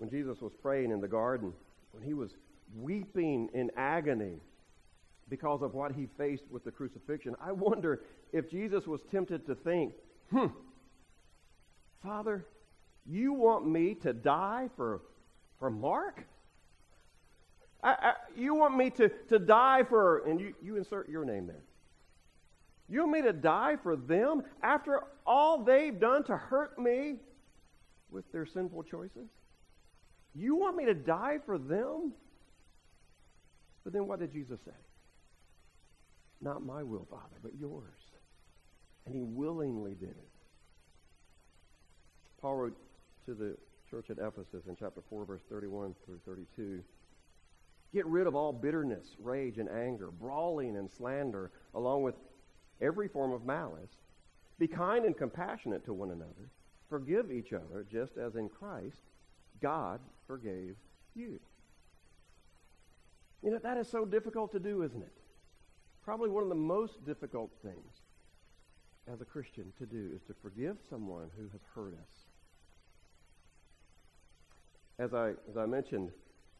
When 0.01 0.09
Jesus 0.09 0.41
was 0.41 0.51
praying 0.63 0.89
in 0.89 0.99
the 0.99 1.07
garden, 1.07 1.53
when 1.91 2.01
he 2.01 2.15
was 2.15 2.31
weeping 2.75 3.49
in 3.53 3.69
agony 3.77 4.39
because 5.29 5.61
of 5.61 5.75
what 5.75 5.91
he 5.91 6.07
faced 6.17 6.45
with 6.49 6.63
the 6.63 6.71
crucifixion, 6.71 7.35
I 7.39 7.51
wonder 7.51 8.01
if 8.33 8.49
Jesus 8.49 8.87
was 8.87 9.01
tempted 9.11 9.45
to 9.45 9.53
think, 9.53 9.93
hmm, 10.31 10.47
Father, 12.01 12.47
you 13.05 13.31
want 13.33 13.69
me 13.69 13.93
to 14.01 14.11
die 14.11 14.69
for 14.75 15.01
for 15.59 15.69
Mark? 15.69 16.23
I, 17.83 17.89
I, 17.91 18.13
you 18.35 18.55
want 18.55 18.75
me 18.75 18.89
to, 18.89 19.09
to 19.29 19.37
die 19.37 19.83
for, 19.87 20.27
and 20.27 20.39
you, 20.39 20.55
you 20.63 20.77
insert 20.77 21.09
your 21.09 21.25
name 21.25 21.45
there. 21.45 21.63
You 22.89 23.01
want 23.01 23.11
me 23.11 23.21
to 23.21 23.33
die 23.33 23.75
for 23.83 23.95
them 23.95 24.41
after 24.63 25.03
all 25.27 25.63
they've 25.63 25.99
done 25.99 26.23
to 26.23 26.35
hurt 26.35 26.79
me 26.79 27.17
with 28.09 28.29
their 28.31 28.47
sinful 28.47 28.81
choices? 28.81 29.29
You 30.34 30.56
want 30.56 30.78
me 30.78 30.86
to 30.86 30.94
die 30.94 31.39
for 31.46 31.58
them? 31.58 32.13
But 33.84 33.94
then 33.94 34.08
what 34.08 34.20
did 34.20 34.32
Jesus 34.32 34.60
say? 34.65 34.72
Not 36.41 36.65
my 36.65 36.84
will, 36.84 37.08
Father, 37.10 37.38
but 37.41 37.52
yours. 37.60 37.84
And 39.06 39.15
he 39.15 39.22
willingly 39.22 39.94
did 39.94 40.10
it. 40.10 40.30
Paul 42.39 42.56
wrote 42.56 42.78
to 43.26 43.34
the 43.34 43.58
church 43.89 44.10
at 44.10 44.17
Ephesus 44.17 44.65
in 44.67 44.76
chapter 44.80 45.02
4, 45.10 45.26
verse 45.26 45.41
31 45.50 45.96
through 46.06 46.20
32. 46.26 46.82
Get 47.94 48.06
rid 48.06 48.26
of 48.26 48.36
all 48.36 48.54
bitterness, 48.54 49.15
rage, 49.20 49.58
and 49.58 49.70
anger, 49.70 50.12
brawling 50.12 50.78
and 50.78 50.89
slander, 50.89 51.52
along 51.76 52.04
with 52.04 52.15
every 52.80 53.08
form 53.08 53.34
of 53.34 53.46
malice. 53.46 53.91
Be 54.58 54.67
kind 54.67 55.06
and 55.06 55.17
compassionate 55.17 55.84
to 55.86 55.94
one 55.94 56.12
another. 56.12 56.50
Forgive 56.89 57.32
each 57.32 57.52
other, 57.54 57.86
just 57.91 58.17
as 58.17 58.36
in 58.36 58.48
Christ 58.48 59.02
God 59.62 60.00
forgave 60.28 60.76
you. 61.15 61.39
You 63.43 63.52
know, 63.52 63.60
that 63.60 63.78
is 63.78 63.88
so 63.89 64.06
difficult 64.06 64.52
to 64.52 64.60
do, 64.60 64.84
isn't 64.84 65.02
it? 65.02 65.13
Probably 66.04 66.30
one 66.30 66.43
of 66.43 66.50
the 66.50 66.56
most 66.56 67.06
difficult 67.06 67.52
things 67.63 68.02
as 69.12 69.21
a 69.21 69.26
Christian 69.26 69.74
to 69.78 69.86
do 69.86 70.12
is 70.15 70.21
to 70.24 70.34
forgive 70.41 70.78
someone 70.89 71.30
who 71.38 71.50
has 71.50 71.62
hurt 71.74 71.93
us 71.93 72.26
as 75.02 75.13
I, 75.15 75.30
as 75.50 75.58
I 75.58 75.65
mentioned, 75.65 76.12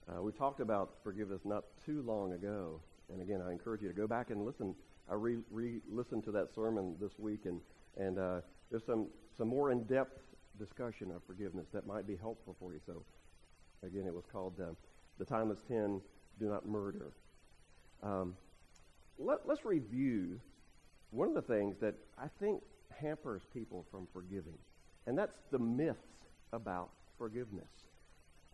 uh, 0.10 0.22
we 0.22 0.32
talked 0.32 0.62
about 0.62 0.96
forgiveness 1.04 1.42
not 1.46 1.64
too 1.86 2.02
long 2.02 2.34
ago. 2.34 2.82
And 3.14 3.22
again, 3.22 3.42
I 3.48 3.52
encourage 3.52 3.82
you 3.84 3.88
to 3.88 3.94
go 3.94 4.08
back 4.08 4.32
and 4.32 4.44
listen. 4.44 4.74
I 5.10 5.14
re, 5.14 5.38
listened 5.90 6.24
to 6.24 6.32
that 6.32 6.54
sermon 6.54 6.96
this 7.00 7.20
week, 7.20 7.42
and, 7.46 7.62
and 7.98 8.18
uh, 8.18 8.42
there's 8.72 8.86
some, 8.86 9.08
some 9.38 9.48
more 9.48 9.72
in 9.72 9.84
depth 9.84 10.18
discussion 10.66 11.12
of 11.12 11.24
forgiveness 11.26 11.68
that 11.74 11.88
might 11.88 12.08
be 12.08 12.16
helpful 12.16 12.56
for 12.60 12.74
you. 12.74 12.80
So, 12.86 13.04
again, 13.84 14.06
it 14.06 14.14
was 14.14 14.26
called 14.32 14.60
uh, 14.60 14.74
The 15.18 15.26
Timeless 15.26 15.60
Ten 15.68 16.02
Do 16.40 16.50
Not 16.50 16.68
Murder. 16.68 17.14
Um, 18.04 18.36
let, 19.18 19.40
let's 19.46 19.66
review 19.66 20.40
one 21.12 21.28
of 21.28 21.34
the 21.34 21.42
things 21.42 21.78
that 21.82 21.96
I 22.18 22.28
think 22.40 22.62
hampers 22.90 23.44
people 23.54 23.86
from 23.92 24.08
forgiving, 24.14 24.58
and 25.08 25.18
that's 25.18 25.36
the 25.52 25.60
myths 25.60 25.98
about 26.54 26.90
forgiveness 27.18 27.70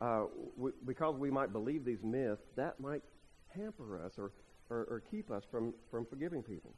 uh, 0.01 0.25
we, 0.55 0.71
because 0.85 1.15
we 1.15 1.31
might 1.31 1.51
believe 1.51 1.83
these 1.83 2.03
myths, 2.03 2.43
that 2.55 2.79
might 2.79 3.01
hamper 3.55 4.03
us 4.03 4.13
or, 4.17 4.31
or, 4.69 4.85
or 4.89 5.03
keep 5.09 5.31
us 5.31 5.43
from, 5.49 5.73
from 5.89 6.05
forgiving 6.05 6.43
people. 6.43 6.73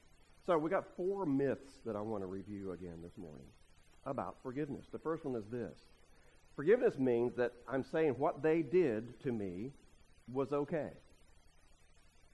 So 0.46 0.58
we 0.58 0.70
got 0.70 0.86
four 0.96 1.26
myths 1.26 1.80
that 1.86 1.96
I 1.96 2.02
want 2.02 2.24
to 2.24 2.28
review 2.28 2.72
again 2.72 3.00
this 3.04 3.18
morning 3.18 3.48
about 4.06 4.38
forgiveness. 4.42 4.86
The 4.92 5.00
first 5.00 5.26
one 5.26 5.36
is 5.36 5.46
this. 5.52 5.78
Forgiveness 6.56 6.98
means 6.98 7.36
that 7.36 7.54
I'm 7.68 7.84
saying 7.84 8.16
what 8.18 8.44
they 8.44 8.62
did 8.62 9.20
to 9.24 9.32
me 9.32 9.72
was 10.32 10.52
okay. 10.52 10.90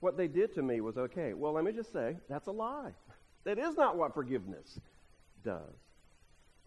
What 0.00 0.16
they 0.16 0.28
did 0.28 0.54
to 0.54 0.62
me 0.62 0.80
was 0.80 0.96
okay. 0.96 1.32
Well, 1.34 1.52
let 1.52 1.64
me 1.64 1.72
just 1.72 1.92
say, 1.92 2.16
that's 2.28 2.48
a 2.48 2.52
lie. 2.52 2.92
That 3.44 3.58
is 3.58 3.76
not 3.76 3.96
what 3.96 4.14
forgiveness 4.14 4.78
does. 5.44 5.60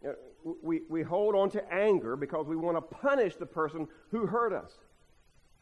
Uh, 0.07 0.13
we, 0.63 0.81
we 0.89 1.03
hold 1.03 1.35
on 1.35 1.49
to 1.51 1.73
anger 1.73 2.15
because 2.15 2.47
we 2.47 2.55
want 2.55 2.77
to 2.77 2.81
punish 2.81 3.35
the 3.35 3.45
person 3.45 3.87
who 4.11 4.25
hurt 4.25 4.53
us. 4.53 4.71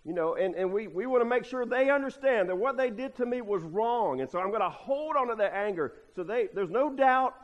You 0.05 0.13
know, 0.13 0.35
and, 0.35 0.55
and 0.55 0.71
we, 0.71 0.87
we 0.87 1.05
want 1.05 1.21
to 1.21 1.27
make 1.27 1.43
sure 1.43 1.65
they 1.65 1.89
understand 1.89 2.47
that 2.49 2.55
what 2.55 2.77
they 2.77 2.89
did 2.89 3.15
to 3.17 3.25
me 3.25 3.41
was 3.41 3.63
wrong. 3.63 4.21
And 4.21 4.29
so 4.29 4.39
I'm 4.39 4.49
going 4.49 4.61
to 4.61 4.69
hold 4.69 5.17
on 5.17 5.27
to 5.29 5.35
that 5.35 5.53
anger 5.53 5.93
so 6.15 6.23
they, 6.23 6.47
there's 6.53 6.69
no 6.69 6.95
doubt 6.95 7.35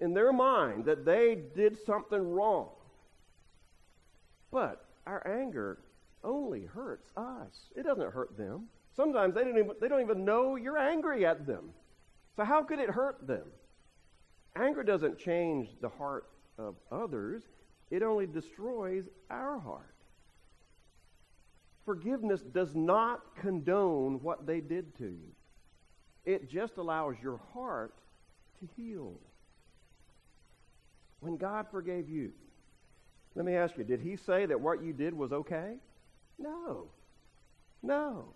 in 0.00 0.14
their 0.14 0.32
mind 0.32 0.84
that 0.86 1.04
they 1.04 1.38
did 1.54 1.78
something 1.84 2.32
wrong. 2.32 2.70
But 4.50 4.84
our 5.06 5.26
anger 5.26 5.78
only 6.22 6.64
hurts 6.64 7.08
us. 7.16 7.68
It 7.76 7.84
doesn't 7.84 8.12
hurt 8.12 8.36
them. 8.36 8.68
Sometimes 8.96 9.34
they 9.34 9.42
don't 9.44 9.58
even, 9.58 9.72
they 9.80 9.88
don't 9.88 10.00
even 10.00 10.24
know 10.24 10.56
you're 10.56 10.78
angry 10.78 11.26
at 11.26 11.46
them. 11.46 11.70
So 12.36 12.44
how 12.44 12.62
could 12.62 12.78
it 12.78 12.90
hurt 12.90 13.26
them? 13.26 13.44
Anger 14.56 14.82
doesn't 14.84 15.18
change 15.18 15.68
the 15.80 15.88
heart 15.88 16.26
of 16.58 16.76
others, 16.92 17.42
it 17.90 18.02
only 18.02 18.26
destroys 18.26 19.08
our 19.30 19.58
heart. 19.58 19.94
Forgiveness 21.84 22.40
does 22.40 22.74
not 22.74 23.20
condone 23.36 24.20
what 24.22 24.46
they 24.46 24.60
did 24.60 24.96
to 24.98 25.04
you. 25.04 25.32
It 26.24 26.48
just 26.48 26.78
allows 26.78 27.16
your 27.22 27.40
heart 27.52 27.94
to 28.60 28.68
heal. 28.76 29.18
When 31.24 31.38
God 31.38 31.68
forgave 31.70 32.10
you, 32.10 32.32
let 33.34 33.46
me 33.46 33.54
ask 33.54 33.78
you, 33.78 33.84
did 33.84 34.02
he 34.02 34.14
say 34.14 34.44
that 34.44 34.60
what 34.60 34.82
you 34.82 34.92
did 34.92 35.14
was 35.14 35.32
okay? 35.32 35.76
No. 36.38 36.88
No. 37.82 38.34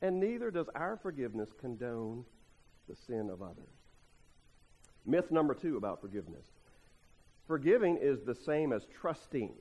And 0.00 0.20
neither 0.20 0.52
does 0.52 0.68
our 0.76 0.96
forgiveness 1.02 1.48
condone 1.60 2.24
the 2.88 2.94
sin 2.94 3.30
of 3.30 3.42
others. 3.42 3.66
Myth 5.04 5.32
number 5.32 5.54
two 5.54 5.76
about 5.76 6.00
forgiveness 6.00 6.46
forgiving 7.48 7.98
is 8.00 8.20
the 8.24 8.36
same 8.46 8.72
as 8.72 8.86
trusting. 9.00 9.52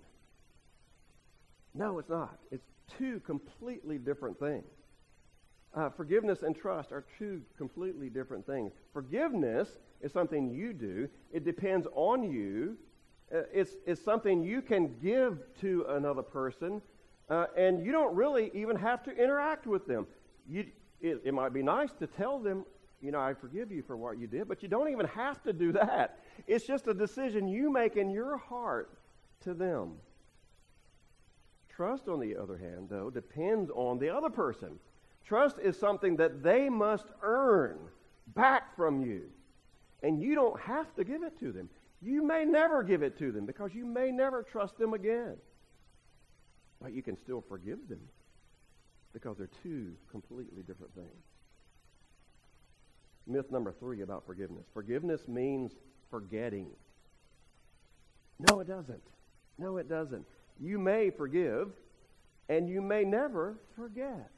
No, 1.73 1.97
it's 1.97 2.09
not. 2.09 2.37
It's 2.51 2.67
two 2.99 3.19
completely 3.21 3.97
different 3.97 4.37
things. 4.37 4.67
Uh, 5.75 5.89
forgiveness 5.89 6.41
and 6.41 6.55
trust 6.55 6.91
are 6.91 7.05
two 7.17 7.41
completely 7.57 8.09
different 8.09 8.45
things. 8.45 8.71
Forgiveness 8.91 9.77
is 10.01 10.11
something 10.11 10.49
you 10.49 10.73
do, 10.73 11.07
it 11.31 11.45
depends 11.45 11.87
on 11.93 12.23
you. 12.23 12.77
Uh, 13.33 13.41
it's, 13.53 13.73
it's 13.85 14.03
something 14.03 14.43
you 14.43 14.61
can 14.61 14.95
give 15.03 15.37
to 15.61 15.85
another 15.89 16.23
person, 16.23 16.81
uh, 17.29 17.45
and 17.55 17.85
you 17.85 17.91
don't 17.91 18.15
really 18.15 18.49
even 18.55 18.75
have 18.75 19.03
to 19.03 19.11
interact 19.11 19.67
with 19.67 19.85
them. 19.85 20.07
You, 20.49 20.65
it, 20.99 21.21
it 21.23 21.33
might 21.33 21.53
be 21.53 21.61
nice 21.61 21.91
to 21.99 22.07
tell 22.07 22.39
them, 22.39 22.65
you 23.01 23.11
know, 23.11 23.19
I 23.19 23.35
forgive 23.35 23.71
you 23.71 23.83
for 23.83 23.95
what 23.95 24.17
you 24.17 24.25
did, 24.25 24.47
but 24.47 24.63
you 24.63 24.69
don't 24.69 24.89
even 24.89 25.05
have 25.07 25.43
to 25.43 25.53
do 25.53 25.71
that. 25.73 26.19
It's 26.47 26.65
just 26.65 26.87
a 26.87 26.93
decision 26.93 27.47
you 27.47 27.71
make 27.71 27.95
in 27.95 28.09
your 28.09 28.37
heart 28.37 28.97
to 29.41 29.53
them. 29.53 29.93
Trust, 31.69 32.07
on 32.07 32.19
the 32.19 32.35
other 32.35 32.57
hand, 32.57 32.87
though, 32.89 33.11
depends 33.11 33.69
on 33.73 33.99
the 33.99 34.09
other 34.09 34.29
person. 34.29 34.79
Trust 35.29 35.57
is 35.61 35.77
something 35.77 36.15
that 36.15 36.41
they 36.41 36.69
must 36.69 37.05
earn 37.21 37.77
back 38.33 38.75
from 38.75 39.03
you. 39.03 39.29
And 40.01 40.19
you 40.19 40.33
don't 40.33 40.59
have 40.59 40.95
to 40.95 41.03
give 41.03 41.21
it 41.21 41.37
to 41.39 41.51
them. 41.51 41.69
You 42.01 42.25
may 42.25 42.45
never 42.45 42.81
give 42.81 43.03
it 43.03 43.15
to 43.19 43.31
them 43.31 43.45
because 43.45 43.75
you 43.75 43.85
may 43.85 44.11
never 44.11 44.41
trust 44.41 44.79
them 44.79 44.95
again. 44.95 45.35
But 46.81 46.93
you 46.93 47.03
can 47.03 47.15
still 47.15 47.43
forgive 47.47 47.77
them 47.87 47.99
because 49.13 49.37
they're 49.37 49.51
two 49.61 49.93
completely 50.09 50.63
different 50.63 50.95
things. 50.95 51.23
Myth 53.27 53.51
number 53.51 53.71
three 53.71 54.01
about 54.01 54.25
forgiveness. 54.25 54.65
Forgiveness 54.73 55.27
means 55.27 55.73
forgetting. 56.09 56.65
No, 58.49 58.61
it 58.61 58.67
doesn't. 58.67 59.03
No, 59.59 59.77
it 59.77 59.87
doesn't. 59.87 60.25
You 60.59 60.79
may 60.79 61.11
forgive, 61.11 61.67
and 62.47 62.67
you 62.67 62.81
may 62.81 63.03
never 63.03 63.59
forget. 63.75 64.31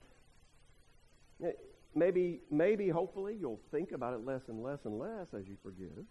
Maybe, 1.94 2.40
maybe, 2.50 2.88
hopefully, 2.90 3.36
you'll 3.40 3.60
think 3.72 3.92
about 3.92 4.14
it 4.14 4.26
less 4.26 4.42
and 4.48 4.64
less 4.64 4.80
and 4.86 4.98
less 4.98 5.28
as 5.38 5.48
you 5.48 5.58
forgive. 5.62 6.06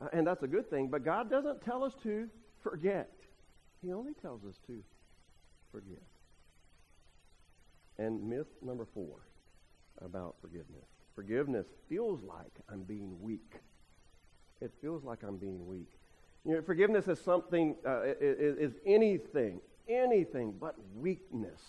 Uh, 0.00 0.08
and 0.12 0.26
that's 0.26 0.42
a 0.42 0.48
good 0.48 0.68
thing, 0.68 0.88
but 0.88 1.04
God 1.04 1.30
doesn't 1.30 1.62
tell 1.62 1.84
us 1.84 1.92
to 2.02 2.28
forget. 2.62 3.12
He 3.82 3.92
only 3.92 4.14
tells 4.14 4.44
us 4.44 4.56
to 4.66 4.82
forgive. 5.70 6.02
And 7.98 8.28
myth 8.28 8.48
number 8.60 8.86
four 8.92 9.20
about 10.02 10.36
forgiveness. 10.40 10.88
Forgiveness 11.14 11.66
feels 11.88 12.22
like 12.22 12.52
I'm 12.68 12.82
being 12.82 13.20
weak. 13.20 13.60
It 14.60 14.72
feels 14.80 15.04
like 15.04 15.22
I'm 15.22 15.36
being 15.36 15.64
weak. 15.66 15.92
You 16.44 16.54
know, 16.54 16.62
forgiveness 16.62 17.06
is 17.06 17.20
something, 17.20 17.76
uh, 17.86 18.02
is, 18.20 18.72
is 18.72 18.72
anything, 18.84 19.60
anything 19.88 20.54
but 20.58 20.74
weakness. 20.96 21.60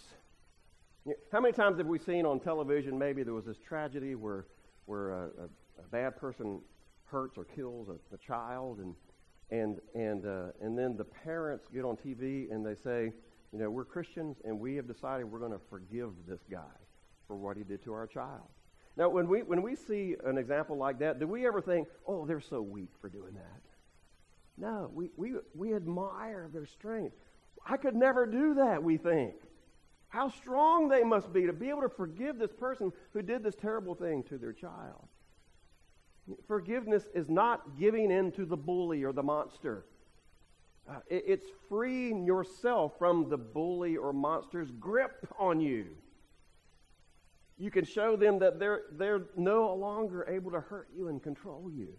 How 1.32 1.40
many 1.40 1.54
times 1.54 1.78
have 1.78 1.86
we 1.86 2.00
seen 2.00 2.26
on 2.26 2.40
television 2.40 2.98
maybe 2.98 3.22
there 3.22 3.36
was 3.36 3.46
this 3.46 3.60
tragedy 3.60 4.16
where, 4.16 4.48
where 4.88 5.12
a, 5.12 5.24
a, 5.26 5.84
a 5.84 5.88
bad 5.92 6.18
person 6.18 6.60
hurts 7.04 7.38
or 7.38 7.46
kills 7.46 7.90
a, 7.90 8.16
a 8.16 8.18
child 8.18 8.80
and, 8.80 8.96
and, 9.52 9.80
and, 9.94 10.26
uh, 10.26 10.52
and 10.62 10.76
then 10.76 10.98
the 10.98 11.04
parents 11.04 11.68
get 11.72 11.86
on 11.86 11.96
TV 11.96 12.52
and 12.52 12.66
they 12.66 12.74
say, 12.84 13.14
you 13.54 13.60
know, 13.60 13.70
we're 13.70 13.86
Christians 13.86 14.38
and 14.46 14.60
we 14.60 14.76
have 14.78 14.88
decided 14.88 15.26
we're 15.26 15.40
going 15.40 15.52
to 15.52 15.62
forgive 15.70 16.10
this 16.28 16.42
guy 16.50 16.76
for 17.28 17.36
what 17.36 17.56
he 17.56 17.64
did 17.64 17.84
to 17.84 17.94
our 17.94 18.08
child. 18.08 18.50
Now, 18.98 19.10
when 19.10 19.28
we, 19.28 19.44
when 19.44 19.62
we 19.62 19.76
see 19.76 20.16
an 20.26 20.40
example 20.40 20.76
like 20.76 20.98
that, 21.00 21.20
do 21.20 21.28
we 21.28 21.46
ever 21.46 21.62
think, 21.62 21.88
oh, 22.08 22.26
they're 22.26 22.42
so 22.42 22.64
weak 22.64 22.90
for 23.00 23.10
doing 23.10 23.34
that? 23.36 23.62
No, 24.58 24.90
we, 24.92 25.12
we, 25.18 25.34
we 25.54 25.76
admire 25.76 26.50
their 26.52 26.66
strength. 26.66 27.16
I 27.64 27.78
could 27.78 27.96
never 27.96 28.26
do 28.26 28.56
that, 28.56 28.82
we 28.82 28.98
think. 28.98 29.36
How 30.16 30.30
strong 30.30 30.88
they 30.88 31.04
must 31.04 31.34
be 31.34 31.46
to 31.46 31.52
be 31.52 31.68
able 31.68 31.82
to 31.82 31.90
forgive 31.90 32.40
this 32.40 32.54
person 32.54 32.94
who 33.12 33.22
did 33.22 33.44
this 33.44 33.54
terrible 33.54 33.96
thing 33.96 34.24
to 34.30 34.38
their 34.38 34.54
child. 34.54 35.10
Forgiveness 36.48 37.04
is 37.14 37.30
not 37.30 37.78
giving 37.78 38.10
in 38.10 38.32
to 38.32 38.46
the 38.46 38.56
bully 38.56 39.04
or 39.04 39.12
the 39.12 39.22
monster. 39.22 39.86
Uh, 40.90 41.00
it, 41.10 41.26
it's 41.28 41.48
freeing 41.68 42.26
yourself 42.26 42.94
from 42.98 43.28
the 43.30 43.38
bully 43.38 43.98
or 43.98 44.14
monster's 44.14 44.72
grip 44.80 45.28
on 45.38 45.60
you. 45.60 45.88
You 47.58 47.70
can 47.70 47.84
show 47.84 48.16
them 48.16 48.40
that 48.40 48.58
they're, 48.58 48.84
they're 48.94 49.24
no 49.36 49.76
longer 49.76 50.26
able 50.30 50.52
to 50.52 50.62
hurt 50.62 50.88
you 50.96 51.10
and 51.10 51.22
control 51.22 51.70
you. 51.70 51.90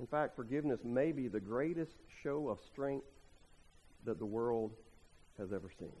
In 0.00 0.08
fact, 0.08 0.34
forgiveness 0.34 0.80
may 0.82 1.12
be 1.12 1.28
the 1.28 1.38
greatest 1.38 1.98
show 2.20 2.48
of 2.48 2.58
strength 2.66 3.06
that 4.04 4.18
the 4.18 4.26
world 4.26 4.72
has 5.38 5.52
ever 5.52 5.70
seen. 5.78 5.92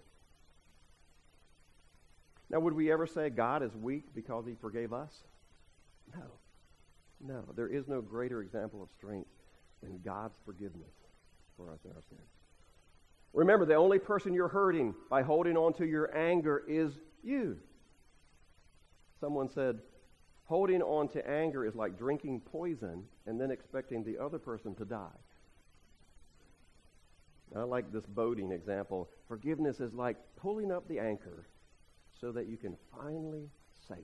Now, 2.52 2.60
would 2.60 2.74
we 2.74 2.92
ever 2.92 3.06
say 3.06 3.30
God 3.30 3.62
is 3.62 3.74
weak 3.74 4.14
because 4.14 4.44
he 4.46 4.54
forgave 4.54 4.92
us? 4.92 5.24
No. 6.14 6.24
No. 7.18 7.44
There 7.56 7.68
is 7.68 7.88
no 7.88 8.02
greater 8.02 8.42
example 8.42 8.82
of 8.82 8.90
strength 8.90 9.30
than 9.82 9.98
God's 10.04 10.36
forgiveness 10.44 10.92
for 11.56 11.72
us 11.72 11.78
in 11.86 11.92
our 11.92 12.02
sins. 12.10 12.20
Remember, 13.32 13.64
the 13.64 13.74
only 13.74 13.98
person 13.98 14.34
you're 14.34 14.48
hurting 14.48 14.94
by 15.08 15.22
holding 15.22 15.56
on 15.56 15.72
to 15.74 15.86
your 15.86 16.14
anger 16.14 16.62
is 16.68 16.92
you. 17.22 17.56
Someone 19.18 19.48
said, 19.48 19.78
holding 20.44 20.82
on 20.82 21.08
to 21.08 21.26
anger 21.26 21.64
is 21.64 21.74
like 21.74 21.96
drinking 21.96 22.40
poison 22.40 23.04
and 23.24 23.40
then 23.40 23.50
expecting 23.50 24.04
the 24.04 24.18
other 24.18 24.38
person 24.38 24.74
to 24.74 24.84
die. 24.84 25.08
I 27.56 27.62
like 27.62 27.90
this 27.92 28.04
boating 28.04 28.52
example. 28.52 29.08
Forgiveness 29.28 29.80
is 29.80 29.94
like 29.94 30.16
pulling 30.36 30.70
up 30.70 30.86
the 30.88 30.98
anchor 30.98 31.46
so 32.22 32.30
that 32.30 32.46
you 32.46 32.56
can 32.56 32.76
finally 32.96 33.50
sail. 33.88 33.96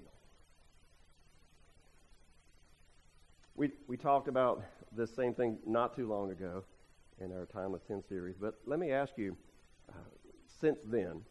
We, 3.55 3.71
we 3.87 3.97
talked 3.97 4.27
about 4.27 4.63
this 4.93 5.15
same 5.15 5.35
thing 5.35 5.59
not 5.65 5.95
too 5.95 6.09
long 6.09 6.33
ago 6.33 6.65
in 7.21 7.31
our 7.33 7.47
Timeless 7.47 7.83
10 7.87 8.03
series, 8.09 8.35
but 8.37 8.55
let 8.67 8.81
me 8.81 8.91
ask 8.91 9.13
you, 9.17 9.37
uh, 9.89 9.93
since 10.61 10.79
then, 10.85 11.23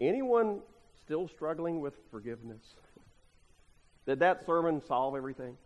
anyone 0.00 0.60
still 0.98 1.28
struggling 1.28 1.80
with 1.80 1.94
forgiveness? 2.10 2.62
Did 4.06 4.18
that 4.20 4.46
sermon 4.46 4.80
solve 4.80 5.14
everything 5.14 5.58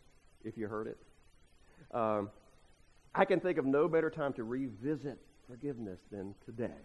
if 0.45 0.57
you 0.57 0.67
heard 0.67 0.89
it? 0.89 0.99
Um, 1.97 2.31
I 3.15 3.25
can 3.25 3.39
think 3.39 3.59
of 3.59 3.65
no 3.65 3.87
better 3.87 4.11
time 4.11 4.33
to 4.35 4.45
revisit 4.45 5.19
forgiveness 5.47 6.01
than 6.11 6.35
today 6.45 6.83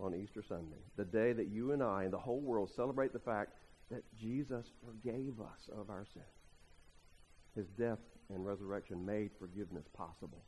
on 0.00 0.14
Easter 0.14 0.42
Sunday, 0.46 0.82
the 0.96 1.04
day 1.04 1.32
that 1.32 1.48
you 1.48 1.72
and 1.72 1.82
I 1.82 2.04
and 2.04 2.12
the 2.12 2.18
whole 2.18 2.40
world 2.40 2.70
celebrate 2.74 3.12
the 3.12 3.18
fact 3.18 3.52
that 3.90 4.02
Jesus 4.18 4.66
forgave 4.84 5.40
us 5.40 5.68
of 5.76 5.90
our 5.90 6.06
sin. 6.14 6.22
His 7.54 7.66
death 7.78 7.98
and 8.32 8.46
resurrection 8.46 9.04
made 9.04 9.30
forgiveness 9.38 9.86
possible. 9.92 10.44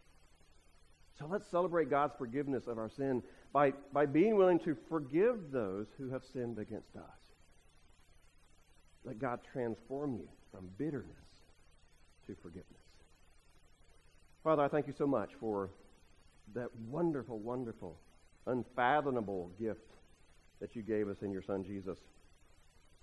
So 1.19 1.27
let's 1.27 1.51
celebrate 1.51 1.91
God's 1.91 2.15
forgiveness 2.17 2.67
of 2.67 2.79
our 2.79 2.89
sin 2.89 3.23
by, 3.53 3.73
by 3.93 4.07
being 4.07 4.37
willing 4.37 4.59
to 4.61 4.77
forgive 4.89 5.51
those 5.53 5.87
who 5.99 6.11
have 6.11 6.23
sinned 6.33 6.59
against 6.59 6.97
us. 6.97 7.03
Let 9.05 9.19
God 9.19 9.41
transform 9.53 10.15
you 10.15 10.29
from 10.51 10.69
bitterness 10.79 11.07
to 12.27 12.37
forgiveness. 12.41 12.67
Father, 14.45 14.63
I 14.63 14.69
thank 14.69 14.87
you 14.87 14.95
so 14.97 15.07
much 15.07 15.31
for 15.39 15.71
that 16.55 16.69
wonderful, 16.89 17.39
wonderful, 17.39 17.99
unfathomable 18.47 19.51
gift 19.59 19.90
that 20.61 20.74
you 20.76 20.82
gave 20.82 21.09
us 21.09 21.18
in 21.22 21.32
your 21.32 21.43
Son 21.43 21.64
Jesus, 21.64 21.99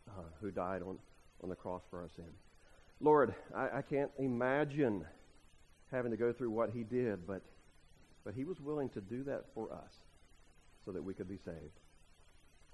uh, 0.08 0.22
who 0.42 0.52
died 0.52 0.82
on, 0.82 0.98
on 1.44 1.50
the 1.50 1.56
cross 1.56 1.84
for 1.90 2.00
our 2.00 2.10
sin. 2.16 2.30
Lord, 3.02 3.34
I, 3.56 3.78
I 3.78 3.82
can't 3.82 4.12
imagine 4.18 5.06
having 5.92 6.12
to 6.12 6.18
go 6.18 6.34
through 6.34 6.52
what 6.52 6.70
he 6.72 6.84
did, 6.84 7.26
but, 7.26 7.42
but 8.24 8.34
he 8.34 8.44
was 8.44 8.60
willing 8.60 8.90
to 8.90 9.02
do 9.02 9.24
that 9.24 9.46
for 9.54 9.72
us 9.72 9.94
so 10.86 10.92
that 10.92 11.04
we 11.04 11.14
could 11.14 11.28
be 11.28 11.38
saved. 11.38 11.80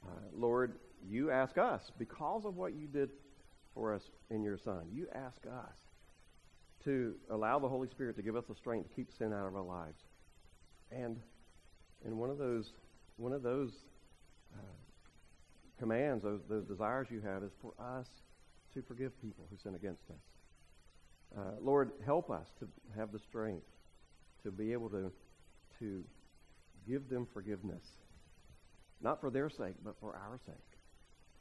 Uh, 0.05 0.09
Lord, 0.34 0.74
you 1.07 1.32
ask 1.32 1.57
us, 1.57 1.91
because 1.97 2.45
of 2.45 2.55
what 2.55 2.74
you 2.74 2.88
did 2.88 3.09
for 3.74 3.93
us 3.93 4.03
in 4.30 4.43
your 4.43 4.57
Son, 4.57 4.84
you 4.91 5.07
ask 5.13 5.45
us 5.45 5.78
to 6.84 7.16
allow 7.32 7.57
the 7.57 7.68
Holy 7.68 7.88
Spirit 7.88 8.16
to 8.16 8.22
give 8.22 8.36
us 8.36 8.45
the 8.47 8.55
strength 8.55 8.89
to 8.89 8.95
keep 8.95 9.11
sin 9.18 9.34
out 9.34 9.47
of 9.47 9.55
our 9.55 9.63
lives. 9.63 9.99
And, 10.91 11.18
and 12.06 12.18
one 12.18 12.30
of 12.30 12.38
those, 12.38 12.72
one 13.18 13.34
of 13.34 13.43
those 13.43 13.72
uh, 14.53 14.62
commands, 15.80 16.24
those, 16.24 16.41
those 16.49 16.66
desires 16.66 17.08
you 17.10 17.22
have, 17.22 17.43
is 17.43 17.51
for 17.62 17.74
us 17.80 18.08
to 18.74 18.82
forgive 18.84 19.20
people 19.22 19.45
who 19.49 19.58
sin 19.58 19.76
against 19.76 20.03
us. 20.10 21.38
Uh, 21.38 21.41
Lord, 21.62 21.91
help 22.06 22.30
us 22.30 22.47
to 22.60 22.68
have 22.97 23.12
the 23.12 23.20
strength 23.20 23.66
to 24.43 24.51
be 24.51 24.72
able 24.72 24.89
to, 24.89 25.12
to 25.80 26.03
give 26.88 27.10
them 27.10 27.28
forgiveness, 27.34 27.84
not 29.01 29.20
for 29.20 29.30
their 29.30 29.49
sake, 29.49 29.76
but 29.84 29.95
for 29.99 30.16
our 30.16 30.39
sake. 30.45 30.56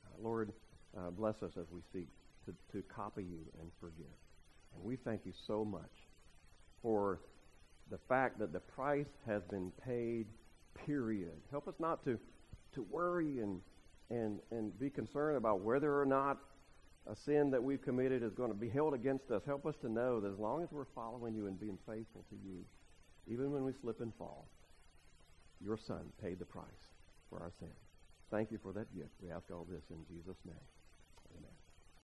Uh, 0.07 0.23
Lord, 0.23 0.53
uh, 0.97 1.11
bless 1.11 1.43
us 1.43 1.53
as 1.61 1.67
we 1.73 1.81
seek 1.93 2.09
to, 2.47 2.55
to 2.73 2.83
copy 2.89 3.23
you 3.23 3.41
and 3.61 3.71
forgive. 3.81 4.07
And 4.75 4.85
we 4.85 4.97
thank 4.97 5.23
you 5.25 5.33
so 5.47 5.65
much 5.65 5.91
for 6.83 7.21
the 7.91 7.99
fact 8.09 8.39
that 8.39 8.53
the 8.53 8.61
price 8.61 9.13
has 9.27 9.43
been 9.51 9.71
paid, 9.85 10.27
period. 10.87 11.41
Help 11.51 11.69
us 11.69 11.75
not 11.79 12.05
to, 12.05 12.19
to 12.75 12.83
worry 12.83 13.41
and, 13.41 13.61
and, 14.11 14.41
and 14.51 14.79
be 14.79 14.91
concerned 14.91 15.37
about 15.37 15.61
whether 15.61 16.01
or 16.01 16.07
not 16.07 16.39
a 17.07 17.15
sin 17.15 17.51
that 17.51 17.63
we've 17.63 17.83
committed 17.83 18.23
is 18.23 18.33
going 18.33 18.51
to 18.51 18.57
be 18.57 18.69
held 18.69 18.95
against 18.95 19.31
us. 19.31 19.43
Help 19.45 19.67
us 19.67 19.77
to 19.83 19.89
know 19.89 20.21
that 20.21 20.33
as 20.33 20.39
long 20.39 20.63
as 20.63 20.73
we're 20.73 20.87
following 20.95 21.35
you 21.35 21.47
and 21.47 21.61
being 21.61 21.79
faithful 21.87 22.25
to 22.31 22.37
you, 22.37 22.65
even 23.27 23.51
when 23.51 23.65
we 23.65 23.73
slip 23.81 24.01
and 24.01 24.13
fall, 24.17 24.49
your 25.61 25.77
Son 25.77 26.13
paid 26.23 26.39
the 26.39 26.45
price 26.45 26.65
for 27.29 27.41
our 27.41 27.53
sin. 27.59 27.69
Thank 28.31 28.51
you 28.51 28.59
for 28.63 28.73
that 28.73 28.95
gift. 28.95 29.11
We 29.23 29.31
ask 29.31 29.51
all 29.51 29.67
this 29.71 29.85
in 29.91 30.05
Jesus' 30.09 30.39
name. 30.45 30.74